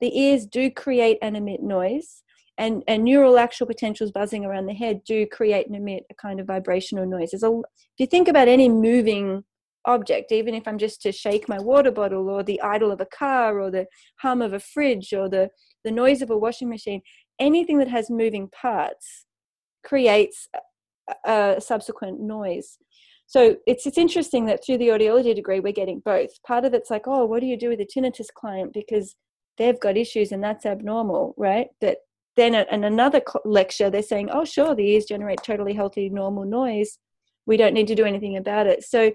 the 0.00 0.18
ears 0.18 0.46
do 0.46 0.70
create 0.70 1.18
and 1.22 1.36
emit 1.36 1.62
noise 1.62 2.22
and, 2.58 2.82
and 2.88 3.04
neural 3.04 3.38
actual 3.38 3.66
potentials 3.66 4.10
buzzing 4.10 4.44
around 4.44 4.66
the 4.66 4.74
head 4.74 5.02
do 5.04 5.26
create 5.26 5.66
and 5.68 5.76
emit 5.76 6.04
a 6.10 6.14
kind 6.14 6.40
of 6.40 6.46
vibrational 6.46 7.06
noise. 7.06 7.30
There's 7.30 7.44
a, 7.44 7.50
if 7.50 7.98
you 7.98 8.06
think 8.06 8.26
about 8.26 8.48
any 8.48 8.68
moving 8.68 9.44
object, 9.84 10.32
even 10.32 10.54
if 10.54 10.66
I'm 10.66 10.78
just 10.78 11.00
to 11.02 11.12
shake 11.12 11.48
my 11.48 11.58
water 11.58 11.90
bottle 11.90 12.28
or 12.28 12.42
the 12.42 12.60
idle 12.60 12.90
of 12.90 13.00
a 13.00 13.06
car 13.06 13.60
or 13.60 13.70
the 13.70 13.86
hum 14.20 14.42
of 14.42 14.52
a 14.52 14.60
fridge 14.60 15.12
or 15.12 15.28
the, 15.28 15.50
the 15.84 15.90
noise 15.90 16.22
of 16.22 16.30
a 16.30 16.36
washing 16.36 16.68
machine, 16.68 17.02
anything 17.38 17.78
that 17.78 17.88
has 17.88 18.10
moving 18.10 18.48
parts 18.48 19.26
creates 19.84 20.48
a, 21.26 21.30
a 21.30 21.60
subsequent 21.60 22.20
noise. 22.20 22.78
So 23.26 23.56
it's 23.66 23.86
it's 23.86 23.98
interesting 23.98 24.46
that 24.46 24.64
through 24.64 24.78
the 24.78 24.88
audiology 24.88 25.34
degree 25.34 25.60
we're 25.60 25.72
getting 25.72 26.00
both. 26.00 26.42
Part 26.46 26.64
of 26.64 26.72
it's 26.72 26.90
like, 26.90 27.06
oh, 27.06 27.26
what 27.26 27.40
do 27.40 27.46
you 27.46 27.58
do 27.58 27.68
with 27.68 27.80
a 27.80 27.86
tinnitus 27.86 28.32
client 28.34 28.72
because 28.72 29.16
they've 29.58 29.78
got 29.78 29.98
issues 29.98 30.32
and 30.32 30.42
that's 30.42 30.64
abnormal, 30.64 31.34
right? 31.36 31.68
But 31.80 31.98
then 32.36 32.54
in 32.54 32.84
another 32.84 33.20
lecture 33.44 33.90
they're 33.90 34.02
saying, 34.02 34.30
oh, 34.30 34.44
sure, 34.44 34.74
the 34.74 34.88
ears 34.88 35.04
generate 35.04 35.42
totally 35.42 35.74
healthy 35.74 36.08
normal 36.08 36.44
noise. 36.44 36.98
We 37.44 37.56
don't 37.56 37.74
need 37.74 37.88
to 37.88 37.94
do 37.94 38.04
anything 38.04 38.36
about 38.36 38.66
it. 38.66 38.84
So 38.84 39.12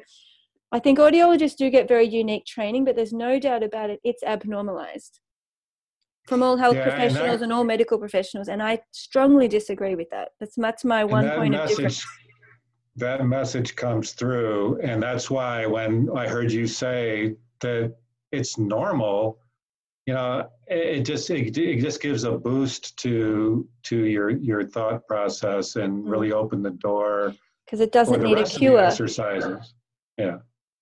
I 0.74 0.80
think 0.80 0.98
audiologists 0.98 1.56
do 1.56 1.70
get 1.70 1.88
very 1.88 2.08
unique 2.08 2.46
training, 2.46 2.84
but 2.84 2.96
there's 2.96 3.14
no 3.14 3.40
doubt 3.40 3.64
about 3.64 3.92
it, 3.92 4.00
it's 4.04 4.24
abnormalized 4.24 5.20
from 6.26 6.42
all 6.42 6.58
health 6.58 6.76
yeah, 6.76 6.84
professionals 6.84 7.20
and, 7.20 7.30
that, 7.30 7.44
and, 7.44 7.54
all 7.54 7.64
medical 7.64 7.98
professionals. 8.00 8.48
And 8.48 8.62
I 8.62 8.80
strongly 8.92 9.48
disagree 9.48 9.96
with 9.96 10.10
that. 10.10 10.30
That's, 10.40 10.56
that's 10.56 10.84
my 10.84 11.04
one 11.04 11.30
point 11.30 11.52
message, 11.52 11.72
of 11.72 11.78
difference. 11.78 12.06
That 12.96 13.26
message 13.26 13.76
comes 13.76 14.14
through. 14.14 14.80
And 14.82 15.04
that's 15.04 15.30
why 15.30 15.66
when 15.66 16.10
I 16.16 16.28
heard 16.28 16.52
you 16.52 16.66
say 16.66 17.36
that 17.60 17.96
it's 18.32 18.58
normal, 18.58 19.38
you 20.08 20.14
know, 20.14 20.50
it 20.68 21.02
just 21.02 21.30
it, 21.30 21.58
it 21.58 21.82
just 21.82 22.02
gives 22.02 22.24
a 22.24 22.32
boost 22.32 22.98
to 22.98 23.68
to 23.84 24.06
your 24.06 24.30
your 24.30 24.66
thought 24.66 25.06
process 25.08 25.76
and 25.76 25.94
mm-hmm. 25.94 26.10
really 26.10 26.32
open 26.32 26.62
the 26.62 26.72
door 26.72 27.34
because 27.66 27.80
it 27.80 27.92
doesn't 27.92 28.22
need 28.22 28.38
a 28.38 28.46
cure 28.46 28.80
exercises 28.80 29.74
yeah 30.18 30.38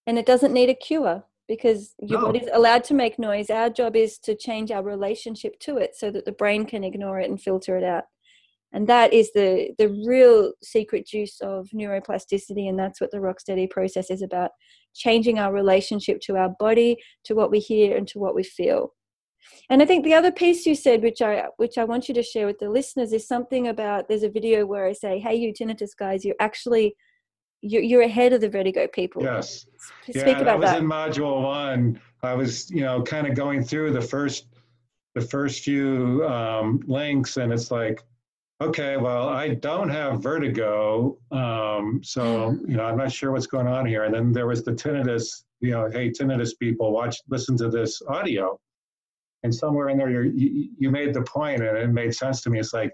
and 0.08 0.18
it 0.18 0.26
doesn't 0.26 0.54
need 0.54 0.70
a 0.70 0.74
cure 0.74 1.24
because 1.48 1.94
your 2.00 2.20
no. 2.20 2.26
body's 2.28 2.50
allowed 2.54 2.84
to 2.86 2.94
make 2.94 3.20
noise. 3.20 3.50
Our 3.50 3.70
job 3.70 3.96
is 3.96 4.18
to 4.20 4.36
change 4.36 4.72
our 4.72 4.84
relationship 4.84 5.60
to 5.62 5.78
it 5.78 5.96
so 5.96 6.10
that 6.12 6.26
the 6.26 6.32
brain 6.32 6.66
can 6.66 6.84
ignore 6.84 7.20
it 7.20 7.30
and 7.30 7.42
filter 7.42 7.78
it 7.78 7.84
out. 7.84 8.06
And 8.74 8.88
that 8.88 9.12
is 9.12 9.34
the 9.34 9.72
the 9.78 9.90
real 10.08 10.54
secret 10.64 11.06
juice 11.06 11.42
of 11.42 11.68
neuroplasticity, 11.74 12.70
and 12.70 12.80
that's 12.80 13.02
what 13.02 13.12
the 13.12 13.18
Rocksteady 13.18 13.70
process 13.70 14.10
is 14.10 14.22
about: 14.22 14.52
changing 14.96 15.40
our 15.40 15.52
relationship 15.52 16.22
to 16.22 16.38
our 16.38 16.50
body, 16.58 16.98
to 17.26 17.36
what 17.36 17.52
we 17.52 17.60
hear, 17.60 17.98
and 17.98 18.08
to 18.08 18.20
what 18.20 18.34
we 18.34 18.44
feel. 18.44 18.94
And 19.70 19.82
I 19.82 19.86
think 19.86 20.06
the 20.06 20.14
other 20.14 20.32
piece 20.32 20.66
you 20.66 20.76
said, 20.76 21.04
which 21.04 21.22
I 21.22 21.48
which 21.58 21.78
I 21.78 21.84
want 21.84 22.08
you 22.08 22.16
to 22.16 22.24
share 22.24 22.46
with 22.46 22.60
the 22.60 22.70
listeners, 22.70 23.12
is 23.12 23.28
something 23.28 23.68
about 23.68 24.08
there's 24.08 24.24
a 24.24 24.30
video 24.30 24.66
where 24.66 24.86
I 24.86 24.94
say, 24.94 25.20
"Hey, 25.20 25.36
you 25.36 25.52
tinnitus 25.52 25.96
guys, 25.98 26.24
you're 26.24 26.36
actually 26.40 26.96
you're, 27.62 27.82
you're 27.82 28.02
ahead 28.02 28.34
of 28.34 28.41
the 28.41 28.50
vertigo 28.50 28.88
people. 28.88 29.24
Yes. 29.24 29.65
Speak 30.04 30.15
yeah, 30.15 30.39
about 30.39 30.47
I 30.47 30.56
was 30.56 30.69
that. 30.69 30.80
in 30.82 30.88
module 30.88 31.43
one. 31.43 32.02
I 32.24 32.34
was, 32.34 32.69
you 32.69 32.82
know, 32.82 33.02
kind 33.02 33.28
of 33.28 33.36
going 33.36 33.63
through 33.63 33.93
the 33.93 34.02
first, 34.02 34.47
the 35.15 35.21
first 35.21 35.63
few 35.63 36.26
um, 36.28 36.82
links, 36.86 37.38
and 37.38 37.52
it's 37.52 37.71
like, 37.71 38.04
okay, 38.62 38.95
well, 38.95 39.28
I 39.28 39.56
don't 39.56 39.89
have 39.89 40.21
vertigo, 40.21 41.17
um, 41.32 42.00
so 42.04 42.56
you 42.67 42.78
know, 42.78 42.84
I'm 42.86 42.97
not 42.97 43.12
sure 43.12 43.32
what's 43.32 43.47
going 43.47 43.67
on 43.67 43.88
here. 43.88 44.04
And 44.04 44.13
then 44.13 44.32
there 44.32 44.47
was 44.47 44.63
the 44.63 44.71
tinnitus. 44.71 45.43
You 45.62 45.71
know, 45.71 45.89
hey, 45.91 46.10
tinnitus 46.10 46.52
people, 46.60 46.91
watch, 46.91 47.17
listen 47.30 47.58
to 47.58 47.69
this 47.69 48.02
audio. 48.08 48.60
And 49.43 49.54
somewhere 49.54 49.89
in 49.89 49.97
there, 49.97 50.24
you 50.24 50.69
you 50.78 50.91
made 50.91 51.13
the 51.13 51.24
point, 51.24 51.63
and 51.63 51.76
it 51.78 51.89
made 51.89 52.13
sense 52.13 52.41
to 52.41 52.50
me. 52.52 52.60
It's 52.60 52.74
like 52.74 52.93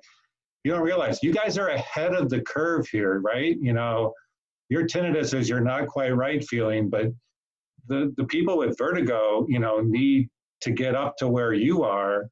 you 0.63 0.71
don't 0.71 0.81
realize 0.81 1.21
you 1.21 1.33
guys 1.33 1.57
are 1.57 1.69
ahead 1.69 2.13
of 2.13 2.29
the 2.29 2.41
curve 2.41 2.87
here, 2.87 3.19
right? 3.19 3.57
You 3.59 3.73
know, 3.73 4.13
your 4.69 4.85
tinnitus 4.85 5.33
is 5.33 5.49
you're 5.49 5.61
not 5.61 5.87
quite 5.87 6.15
right 6.15 6.43
feeling, 6.43 6.89
but 6.89 7.07
the, 7.87 8.13
the 8.17 8.25
people 8.25 8.57
with 8.57 8.77
vertigo, 8.77 9.45
you 9.47 9.59
know, 9.59 9.79
need 9.79 10.29
to 10.61 10.71
get 10.71 10.95
up 10.95 11.15
to 11.17 11.27
where 11.27 11.53
you 11.53 11.83
are 11.83 12.29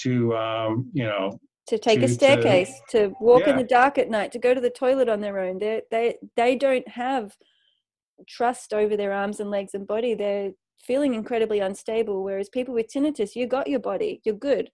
to, 0.00 0.34
um, 0.36 0.90
you 0.92 1.04
know, 1.04 1.38
to 1.66 1.78
take 1.78 2.00
to, 2.00 2.06
a 2.06 2.08
staircase, 2.08 2.72
to, 2.88 3.08
to 3.08 3.14
walk 3.20 3.42
yeah. 3.42 3.50
in 3.50 3.56
the 3.56 3.64
dark 3.64 3.98
at 3.98 4.08
night, 4.08 4.32
to 4.32 4.38
go 4.38 4.54
to 4.54 4.60
the 4.60 4.70
toilet 4.70 5.08
on 5.08 5.20
their 5.20 5.38
own. 5.38 5.58
They 5.58 5.82
they 5.90 6.16
they 6.34 6.56
don't 6.56 6.88
have 6.88 7.36
trust 8.26 8.72
over 8.72 8.96
their 8.96 9.12
arms 9.12 9.38
and 9.38 9.50
legs 9.50 9.74
and 9.74 9.86
body. 9.86 10.14
They're 10.14 10.52
feeling 10.82 11.14
incredibly 11.14 11.60
unstable. 11.60 12.24
Whereas 12.24 12.48
people 12.48 12.74
with 12.74 12.88
tinnitus, 12.88 13.36
you 13.36 13.46
got 13.46 13.68
your 13.68 13.80
body, 13.80 14.20
you're 14.24 14.34
good 14.34 14.70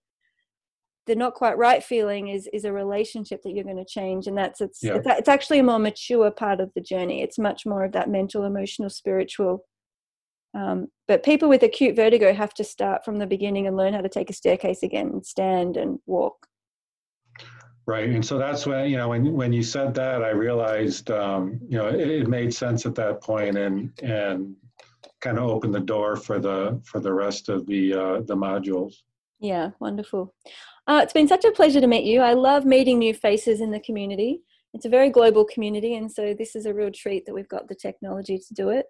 the 1.07 1.15
not 1.15 1.33
quite 1.33 1.57
right 1.57 1.83
feeling 1.83 2.29
is 2.29 2.47
is 2.53 2.65
a 2.65 2.73
relationship 2.73 3.41
that 3.43 3.51
you're 3.51 3.63
going 3.63 3.77
to 3.77 3.85
change 3.85 4.27
and 4.27 4.37
that's 4.37 4.61
it's, 4.61 4.81
yeah. 4.81 4.95
it's 4.95 5.07
it's 5.07 5.29
actually 5.29 5.59
a 5.59 5.63
more 5.63 5.79
mature 5.79 6.31
part 6.31 6.59
of 6.59 6.71
the 6.75 6.81
journey. 6.81 7.21
It's 7.21 7.37
much 7.37 7.65
more 7.65 7.83
of 7.83 7.91
that 7.93 8.09
mental 8.09 8.43
emotional 8.43 8.89
spiritual 8.89 9.65
um, 10.55 10.87
but 11.07 11.23
people 11.23 11.49
with 11.49 11.63
acute 11.63 11.95
vertigo 11.95 12.33
have 12.33 12.53
to 12.53 12.63
start 12.63 13.03
from 13.03 13.17
the 13.17 13.27
beginning 13.27 13.67
and 13.67 13.75
learn 13.75 13.93
how 13.93 14.01
to 14.01 14.09
take 14.09 14.29
a 14.29 14.33
staircase 14.33 14.83
again 14.83 15.07
and 15.07 15.25
stand 15.25 15.75
and 15.75 15.99
walk. 16.05 16.47
Right 17.87 18.09
and 18.09 18.25
so 18.25 18.39
that's 18.39 18.65
when 18.65 18.89
you 18.89 18.97
know 18.97 19.09
when 19.09 19.33
when 19.33 19.53
you 19.53 19.61
said 19.61 19.93
that 19.93 20.23
i 20.23 20.29
realized 20.29 21.11
um, 21.11 21.59
you 21.69 21.77
know 21.77 21.87
it, 21.87 22.09
it 22.09 22.27
made 22.27 22.51
sense 22.51 22.87
at 22.87 22.95
that 22.95 23.21
point 23.21 23.59
and 23.59 23.91
and 24.01 24.55
kind 25.21 25.37
of 25.37 25.43
opened 25.43 25.75
the 25.75 25.79
door 25.79 26.15
for 26.15 26.39
the 26.39 26.81
for 26.83 26.99
the 26.99 27.13
rest 27.13 27.47
of 27.47 27.67
the 27.67 27.93
uh, 27.93 28.21
the 28.21 28.35
modules 28.35 28.95
yeah 29.45 29.69
wonderful 29.79 30.33
uh, 30.87 30.99
it's 31.01 31.13
been 31.13 31.27
such 31.27 31.45
a 31.45 31.51
pleasure 31.51 31.81
to 31.81 31.87
meet 31.87 32.05
you. 32.05 32.21
I 32.21 32.33
love 32.33 32.63
meeting 32.63 32.99
new 32.99 33.13
faces 33.13 33.59
in 33.59 33.71
the 33.71 33.79
community. 33.79 34.41
It's 34.73 34.85
a 34.85 34.89
very 34.89 35.09
global 35.09 35.45
community, 35.45 35.95
and 35.95 36.11
so 36.11 36.35
this 36.37 36.55
is 36.55 36.65
a 36.65 36.73
real 36.73 36.91
treat 36.91 37.25
that 37.25 37.33
we've 37.33 37.49
got 37.49 37.67
the 37.67 37.75
technology 37.75 38.37
to 38.37 38.53
do 38.53 38.69
it. 38.69 38.85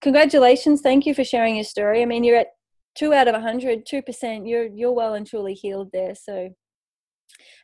Congratulations! 0.00 0.80
Thank 0.80 1.06
you 1.06 1.14
for 1.14 1.24
sharing 1.24 1.56
your 1.56 1.64
story. 1.64 2.02
I 2.02 2.06
mean, 2.06 2.24
you're 2.24 2.36
at 2.36 2.48
two 2.94 3.12
out 3.14 3.26
of 3.26 3.34
100, 3.34 3.84
two 3.86 4.02
percent. 4.02 4.46
You're 4.46 4.66
you're 4.66 4.92
well 4.92 5.14
and 5.14 5.26
truly 5.26 5.54
healed 5.54 5.88
there. 5.92 6.14
So, 6.14 6.50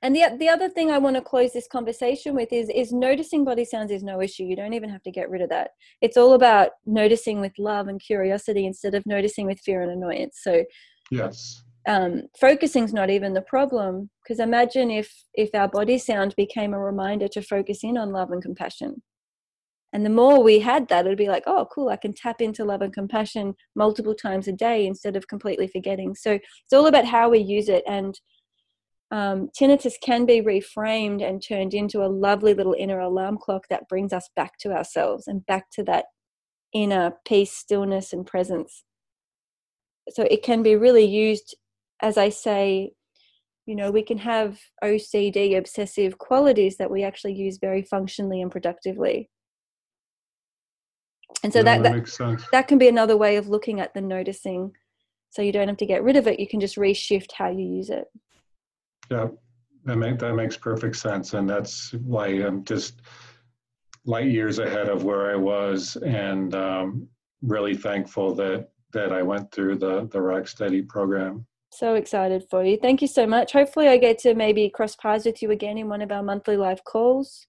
and 0.03 0.17
the 0.17 0.37
the 0.37 0.49
other 0.49 0.69
thing 0.69 0.91
I 0.91 0.99
want 0.99 1.15
to 1.15 1.23
close 1.23 1.53
this 1.53 1.69
conversation 1.69 2.35
with 2.35 2.53
is 2.53 2.69
is 2.71 2.93
noticing 2.93 3.45
body 3.45 3.65
sounds 3.65 3.93
is 3.93 4.03
no 4.03 4.21
issue. 4.21 4.45
You 4.45 4.57
don't 4.57 4.75
even 4.75 4.91
have 4.91 5.03
to 5.03 5.13
get 5.13 5.31
rid 5.31 5.43
of 5.43 5.51
that. 5.51 5.73
It's 6.01 6.17
all 6.17 6.33
about 6.33 6.71
noticing 6.87 7.41
with 7.41 7.53
love 7.57 7.87
and 7.87 8.01
curiosity 8.01 8.67
instead 8.67 8.95
of 8.95 9.07
noticing 9.07 9.47
with 9.47 9.61
fear 9.61 9.83
and 9.83 9.93
annoyance. 9.93 10.41
So, 10.43 10.65
yes 11.13 11.63
um, 11.89 12.25
focusing 12.39 12.85
is 12.85 12.93
not 12.93 13.09
even 13.09 13.33
the 13.33 13.41
problem 13.41 14.11
because 14.23 14.39
imagine 14.41 14.91
if 14.91 15.11
if 15.33 15.49
our 15.55 15.69
body 15.69 15.99
sound 15.99 16.35
became 16.37 16.75
a 16.75 16.79
reminder 16.79 17.29
to 17.29 17.43
focus 17.43 17.83
in 17.83 17.97
on 17.97 18.13
love 18.13 18.31
and 18.31 18.43
compassion. 18.43 19.03
And 19.95 20.05
the 20.05 20.11
more 20.11 20.43
we 20.43 20.59
had 20.59 20.89
that 20.89 21.07
it'd 21.07 21.17
be 21.17 21.29
like 21.29 21.45
oh 21.47 21.67
cool 21.73 21.89
i 21.89 21.97
can 21.97 22.13
tap 22.13 22.43
into 22.43 22.63
love 22.63 22.83
and 22.83 22.93
compassion 22.93 23.55
multiple 23.75 24.15
times 24.15 24.47
a 24.47 24.53
day 24.53 24.87
instead 24.87 25.17
of 25.17 25.29
completely 25.29 25.67
forgetting. 25.67 26.15
So 26.15 26.33
it's 26.33 26.73
all 26.75 26.87
about 26.87 27.07
how 27.07 27.31
we 27.31 27.39
use 27.39 27.71
it 27.71 27.85
and 27.89 28.21
um, 29.11 29.49
tinnitus 29.59 29.95
can 30.03 30.27
be 30.27 30.43
reframed 30.43 31.27
and 31.27 31.43
turned 31.43 31.73
into 31.73 32.05
a 32.05 32.13
lovely 32.27 32.53
little 32.53 32.77
inner 32.79 33.01
alarm 33.01 33.39
clock 33.39 33.63
that 33.71 33.89
brings 33.89 34.13
us 34.13 34.29
back 34.37 34.59
to 34.59 34.73
ourselves 34.73 35.27
and 35.27 35.47
back 35.47 35.71
to 35.71 35.83
that 35.85 36.05
inner 36.75 37.15
peace 37.27 37.53
stillness 37.53 38.13
and 38.13 38.27
presence. 38.27 38.85
So 40.11 40.25
it 40.25 40.43
can 40.43 40.63
be 40.63 40.77
really 40.77 41.07
used 41.07 41.57
as 42.01 42.17
I 42.17 42.29
say, 42.29 42.93
you 43.67 43.77
know, 43.77 43.91
we 43.91 44.03
can 44.03 44.19
have 44.19 44.59
OCD, 44.83 45.57
obsessive 45.57 46.19
qualities 46.19 46.77
that 46.79 46.91
we 46.91 47.05
actually 47.05 47.35
use 47.35 47.59
very 47.59 47.83
functionally 47.83 48.41
and 48.41 48.51
productively. 48.51 49.29
And 51.43 51.53
so 51.53 51.59
yeah, 51.59 51.79
that, 51.79 51.83
that, 51.83 52.07
that, 52.07 52.47
that 52.53 52.69
can 52.69 52.79
be 52.79 52.89
another 52.89 53.17
way 53.17 53.37
of 53.37 53.49
looking 53.49 53.81
at 53.81 53.93
the 53.93 54.01
noticing. 54.01 54.73
So 55.31 55.43
you 55.43 55.53
don't 55.53 55.69
have 55.69 55.77
to 55.77 55.87
get 55.87 56.03
rid 56.03 56.17
of 56.17 56.27
it, 56.27 56.41
you 56.41 56.49
can 56.49 56.61
just 56.61 56.77
reshift 56.77 57.33
how 57.33 57.51
you 57.51 57.65
use 57.65 57.91
it. 57.91 58.07
Yeah, 59.11 59.29
that, 59.85 59.97
make, 59.97 60.19
that 60.19 60.35
makes 60.35 60.57
perfect 60.57 60.97
sense. 60.97 61.35
And 61.35 61.49
that's 61.49 61.93
why 61.93 62.29
I'm 62.29 62.65
just 62.65 63.03
light 64.07 64.29
years 64.29 64.59
ahead 64.59 64.89
of 64.89 65.05
where 65.05 65.31
I 65.31 65.37
was 65.37 65.97
and 65.97 66.55
um, 66.55 67.07
really 67.43 67.77
thankful 67.77 68.35
that 68.37 68.69
that 68.95 69.13
I 69.13 69.23
went 69.23 69.53
through 69.53 69.77
the 69.77 70.09
the 70.11 70.19
Rocksteady 70.19 70.89
program. 70.89 71.47
So 71.71 71.95
excited 71.95 72.45
for 72.51 72.65
you. 72.65 72.79
Thank 72.81 73.03
you 73.03 73.09
so 73.09 73.27
much. 73.27 73.53
Hopefully, 73.53 73.89
I 73.89 73.99
get 73.99 74.19
to 74.21 74.35
maybe 74.35 74.71
cross 74.71 74.97
paths 74.97 75.27
with 75.27 75.43
you 75.43 75.51
again 75.51 75.79
in 75.79 75.89
one 75.89 76.03
of 76.03 76.11
our 76.11 76.23
monthly 76.23 76.57
live 76.57 76.83
calls. 76.85 77.47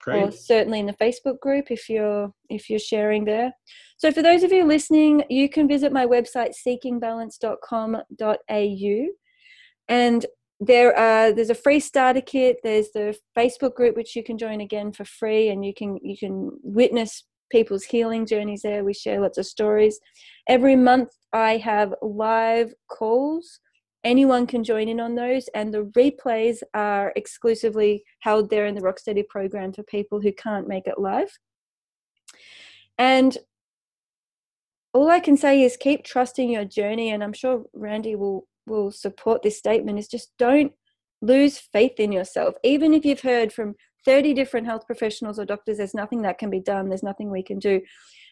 Great. 0.00 0.24
or 0.24 0.32
certainly 0.32 0.80
in 0.80 0.86
the 0.86 0.94
Facebook 0.94 1.38
group 1.38 1.70
if 1.70 1.88
you're 1.88 2.32
if 2.48 2.68
you're 2.68 2.80
sharing 2.80 3.24
there. 3.24 3.52
So 3.98 4.10
for 4.10 4.20
those 4.20 4.42
of 4.42 4.50
you 4.50 4.64
listening, 4.64 5.22
you 5.30 5.48
can 5.48 5.68
visit 5.68 5.92
my 5.92 6.06
website 6.06 6.54
seekingbalance.com.au 6.66 9.06
and 9.88 10.26
there 10.60 10.96
are 10.96 11.32
there's 11.32 11.50
a 11.50 11.54
free 11.54 11.80
starter 11.80 12.20
kit 12.20 12.58
there's 12.62 12.90
the 12.92 13.16
facebook 13.36 13.74
group 13.74 13.96
which 13.96 14.14
you 14.14 14.22
can 14.22 14.38
join 14.38 14.60
again 14.60 14.92
for 14.92 15.04
free 15.04 15.48
and 15.48 15.64
you 15.64 15.74
can 15.74 15.98
you 16.02 16.16
can 16.16 16.50
witness 16.62 17.24
people's 17.52 17.84
healing 17.84 18.26
journeys 18.26 18.62
there. 18.62 18.82
We 18.82 18.94
share 18.94 19.20
lots 19.20 19.38
of 19.38 19.46
stories. 19.46 20.00
Every 20.48 20.76
month 20.76 21.10
i 21.32 21.56
have 21.58 21.94
live 22.02 22.74
calls. 22.88 23.60
Anyone 24.04 24.46
can 24.48 24.64
join 24.64 24.88
in 24.88 24.98
on 24.98 25.14
those 25.14 25.48
and 25.54 25.72
the 25.72 25.84
replays 26.00 26.58
are 26.74 27.12
exclusively 27.14 28.02
held 28.20 28.50
there 28.50 28.66
in 28.66 28.74
the 28.74 28.80
rocksteady 28.80 29.26
program 29.28 29.72
for 29.72 29.84
people 29.84 30.20
who 30.20 30.32
can't 30.32 30.66
make 30.66 30.86
it 30.88 30.98
live. 30.98 31.30
And 32.98 33.38
all 34.94 35.08
i 35.08 35.20
can 35.20 35.36
say 35.36 35.62
is 35.62 35.76
keep 35.78 36.04
trusting 36.04 36.50
your 36.50 36.66
journey 36.66 37.08
and 37.12 37.24
i'm 37.24 37.32
sure 37.32 37.64
randy 37.72 38.14
will 38.14 38.46
will 38.66 38.90
support 38.90 39.42
this 39.42 39.56
statement 39.56 39.98
is 39.98 40.06
just 40.06 40.30
don't 40.38 40.72
lose 41.22 41.58
faith 41.58 41.98
in 41.98 42.12
yourself. 42.12 42.56
Even 42.62 42.92
if 42.92 43.04
you've 43.04 43.20
heard 43.20 43.52
from 43.52 43.76
30 44.04 44.34
different 44.34 44.66
health 44.66 44.86
professionals 44.86 45.38
or 45.38 45.44
doctors 45.44 45.78
there's 45.78 45.94
nothing 45.94 46.22
that 46.22 46.38
can 46.38 46.50
be 46.50 46.60
done. 46.60 46.88
There's 46.88 47.02
nothing 47.02 47.30
we 47.30 47.42
can 47.42 47.58
do. 47.58 47.80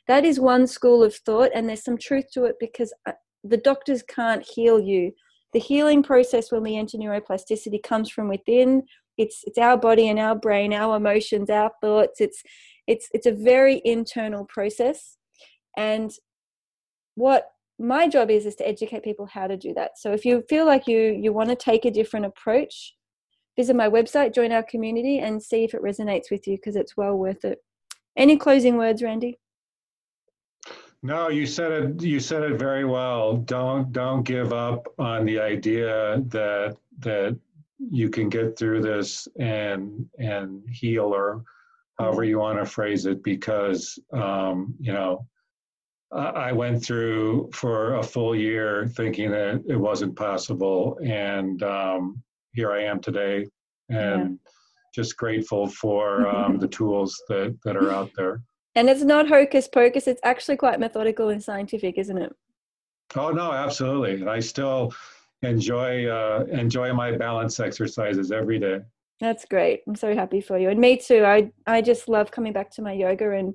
That 0.08 0.24
is 0.24 0.40
one 0.40 0.66
school 0.66 1.02
of 1.02 1.14
thought 1.14 1.50
and 1.54 1.68
there's 1.68 1.84
some 1.84 1.98
truth 1.98 2.26
to 2.32 2.44
it 2.44 2.56
because 2.58 2.92
uh, 3.06 3.12
the 3.44 3.56
doctors 3.56 4.02
can't 4.02 4.46
heal 4.46 4.80
you. 4.80 5.12
The 5.52 5.60
healing 5.60 6.02
process 6.02 6.52
when 6.52 6.62
we 6.62 6.76
enter 6.76 6.98
neuroplasticity 6.98 7.82
comes 7.82 8.10
from 8.10 8.28
within. 8.28 8.82
It's 9.18 9.42
it's 9.44 9.58
our 9.58 9.76
body 9.76 10.08
and 10.08 10.18
our 10.18 10.34
brain 10.34 10.72
our 10.72 10.96
emotions 10.96 11.50
our 11.50 11.70
thoughts. 11.80 12.20
It's 12.20 12.42
it's 12.86 13.08
it's 13.12 13.26
a 13.26 13.32
very 13.32 13.80
internal 13.84 14.44
process. 14.44 15.16
And 15.76 16.10
what 17.14 17.50
my 17.78 18.08
job 18.08 18.30
is 18.30 18.46
is 18.46 18.54
to 18.56 18.68
educate 18.68 19.02
people 19.02 19.26
how 19.26 19.46
to 19.46 19.56
do 19.56 19.74
that. 19.74 19.98
So 19.98 20.12
if 20.12 20.24
you 20.24 20.44
feel 20.48 20.66
like 20.66 20.86
you 20.86 20.98
you 20.98 21.32
want 21.32 21.48
to 21.48 21.56
take 21.56 21.84
a 21.84 21.90
different 21.90 22.26
approach 22.26 22.94
visit 23.60 23.76
my 23.76 23.90
website 23.90 24.34
join 24.34 24.52
our 24.52 24.62
community 24.62 25.18
and 25.18 25.42
see 25.42 25.64
if 25.64 25.74
it 25.74 25.82
resonates 25.82 26.30
with 26.30 26.46
you 26.48 26.56
because 26.56 26.76
it's 26.76 26.96
well 26.96 27.14
worth 27.14 27.44
it. 27.44 27.58
Any 28.16 28.36
closing 28.38 28.76
words 28.78 29.02
randy? 29.02 29.38
No 31.02 31.28
you 31.28 31.46
said 31.46 31.72
it 31.72 32.02
you 32.02 32.20
said 32.20 32.42
it 32.42 32.58
very 32.58 32.86
well. 32.86 33.36
Don't 33.36 33.92
don't 33.92 34.22
give 34.22 34.52
up 34.52 34.86
on 34.98 35.26
the 35.26 35.38
idea 35.38 36.22
that 36.28 36.76
that 37.00 37.38
you 37.78 38.08
can 38.08 38.28
get 38.28 38.58
through 38.58 38.80
this 38.82 39.28
and 39.38 40.06
and 40.18 40.62
heal 40.70 41.14
or 41.20 41.44
however 41.98 42.24
you 42.24 42.38
want 42.38 42.58
to 42.58 42.64
phrase 42.64 43.04
it 43.04 43.22
because 43.22 43.98
um, 44.12 44.74
you 44.80 44.92
know 44.92 45.26
I 46.12 46.50
went 46.50 46.84
through 46.84 47.50
for 47.52 47.94
a 47.94 48.02
full 48.02 48.34
year 48.34 48.88
thinking 48.96 49.30
that 49.30 49.62
it 49.68 49.76
wasn't 49.76 50.16
possible, 50.16 50.98
and 51.04 51.62
um, 51.62 52.20
here 52.54 52.72
I 52.72 52.82
am 52.84 53.00
today, 53.00 53.46
and 53.88 54.30
yeah. 54.30 54.50
just 54.94 55.16
grateful 55.16 55.68
for 55.68 56.28
um, 56.28 56.58
the 56.58 56.68
tools 56.78 57.20
that 57.28 57.56
that 57.64 57.76
are 57.76 57.90
out 57.90 58.10
there. 58.16 58.42
And 58.74 58.88
it's 58.88 59.02
not 59.02 59.28
hocus 59.28 59.68
pocus; 59.68 60.06
it's 60.06 60.20
actually 60.24 60.56
quite 60.56 60.80
methodical 60.80 61.28
and 61.28 61.42
scientific, 61.42 61.98
isn't 61.98 62.18
it? 62.18 62.32
Oh 63.16 63.30
no, 63.30 63.52
absolutely. 63.52 64.26
I 64.26 64.40
still 64.40 64.92
enjoy 65.42 66.06
uh, 66.06 66.44
enjoy 66.50 66.92
my 66.92 67.12
balance 67.12 67.58
exercises 67.60 68.32
every 68.32 68.58
day. 68.58 68.80
That's 69.20 69.44
great. 69.44 69.82
I'm 69.86 69.96
so 69.96 70.14
happy 70.14 70.40
for 70.40 70.58
you, 70.58 70.70
and 70.70 70.80
me 70.80 70.96
too. 70.96 71.24
I 71.24 71.50
I 71.66 71.82
just 71.82 72.08
love 72.08 72.30
coming 72.30 72.52
back 72.52 72.70
to 72.72 72.82
my 72.82 72.92
yoga 72.92 73.32
and 73.32 73.54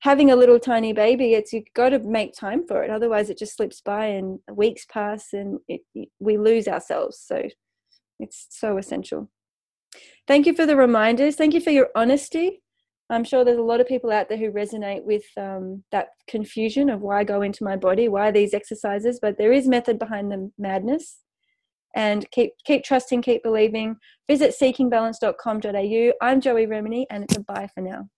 having 0.00 0.30
a 0.30 0.36
little 0.36 0.58
tiny 0.58 0.92
baby 0.92 1.34
it's 1.34 1.52
you've 1.52 1.72
got 1.74 1.88
to 1.88 1.98
make 1.98 2.34
time 2.34 2.66
for 2.66 2.84
it 2.84 2.90
otherwise 2.90 3.30
it 3.30 3.38
just 3.38 3.56
slips 3.56 3.80
by 3.80 4.06
and 4.06 4.38
weeks 4.52 4.84
pass 4.88 5.32
and 5.32 5.58
it, 5.68 5.80
it, 5.94 6.08
we 6.20 6.36
lose 6.36 6.68
ourselves 6.68 7.18
so 7.18 7.42
it's 8.18 8.46
so 8.50 8.78
essential. 8.78 9.30
Thank 10.26 10.46
you 10.46 10.54
for 10.54 10.66
the 10.66 10.76
reminders. 10.76 11.36
Thank 11.36 11.54
you 11.54 11.60
for 11.60 11.70
your 11.70 11.88
honesty. 11.94 12.62
I'm 13.08 13.24
sure 13.24 13.44
there's 13.44 13.58
a 13.58 13.62
lot 13.62 13.80
of 13.80 13.86
people 13.86 14.10
out 14.10 14.28
there 14.28 14.38
who 14.38 14.50
resonate 14.50 15.04
with 15.04 15.22
um, 15.36 15.84
that 15.92 16.08
confusion 16.26 16.90
of 16.90 17.00
why 17.00 17.22
go 17.22 17.42
into 17.42 17.62
my 17.62 17.76
body 17.76 18.08
why 18.08 18.32
these 18.32 18.52
exercises 18.52 19.20
but 19.22 19.38
there 19.38 19.52
is 19.52 19.68
method 19.68 19.98
behind 19.98 20.30
the 20.30 20.50
madness. 20.58 21.18
And 21.94 22.30
keep 22.30 22.52
keep 22.66 22.84
trusting 22.84 23.22
keep 23.22 23.42
believing. 23.42 23.96
Visit 24.28 24.54
seekingbalance.com.au 24.60 26.12
i'm 26.20 26.40
Joey 26.40 26.66
Remenyi 26.66 27.04
and 27.10 27.24
it's 27.24 27.36
a 27.36 27.40
bye 27.40 27.68
for 27.72 27.80
now 27.80 28.08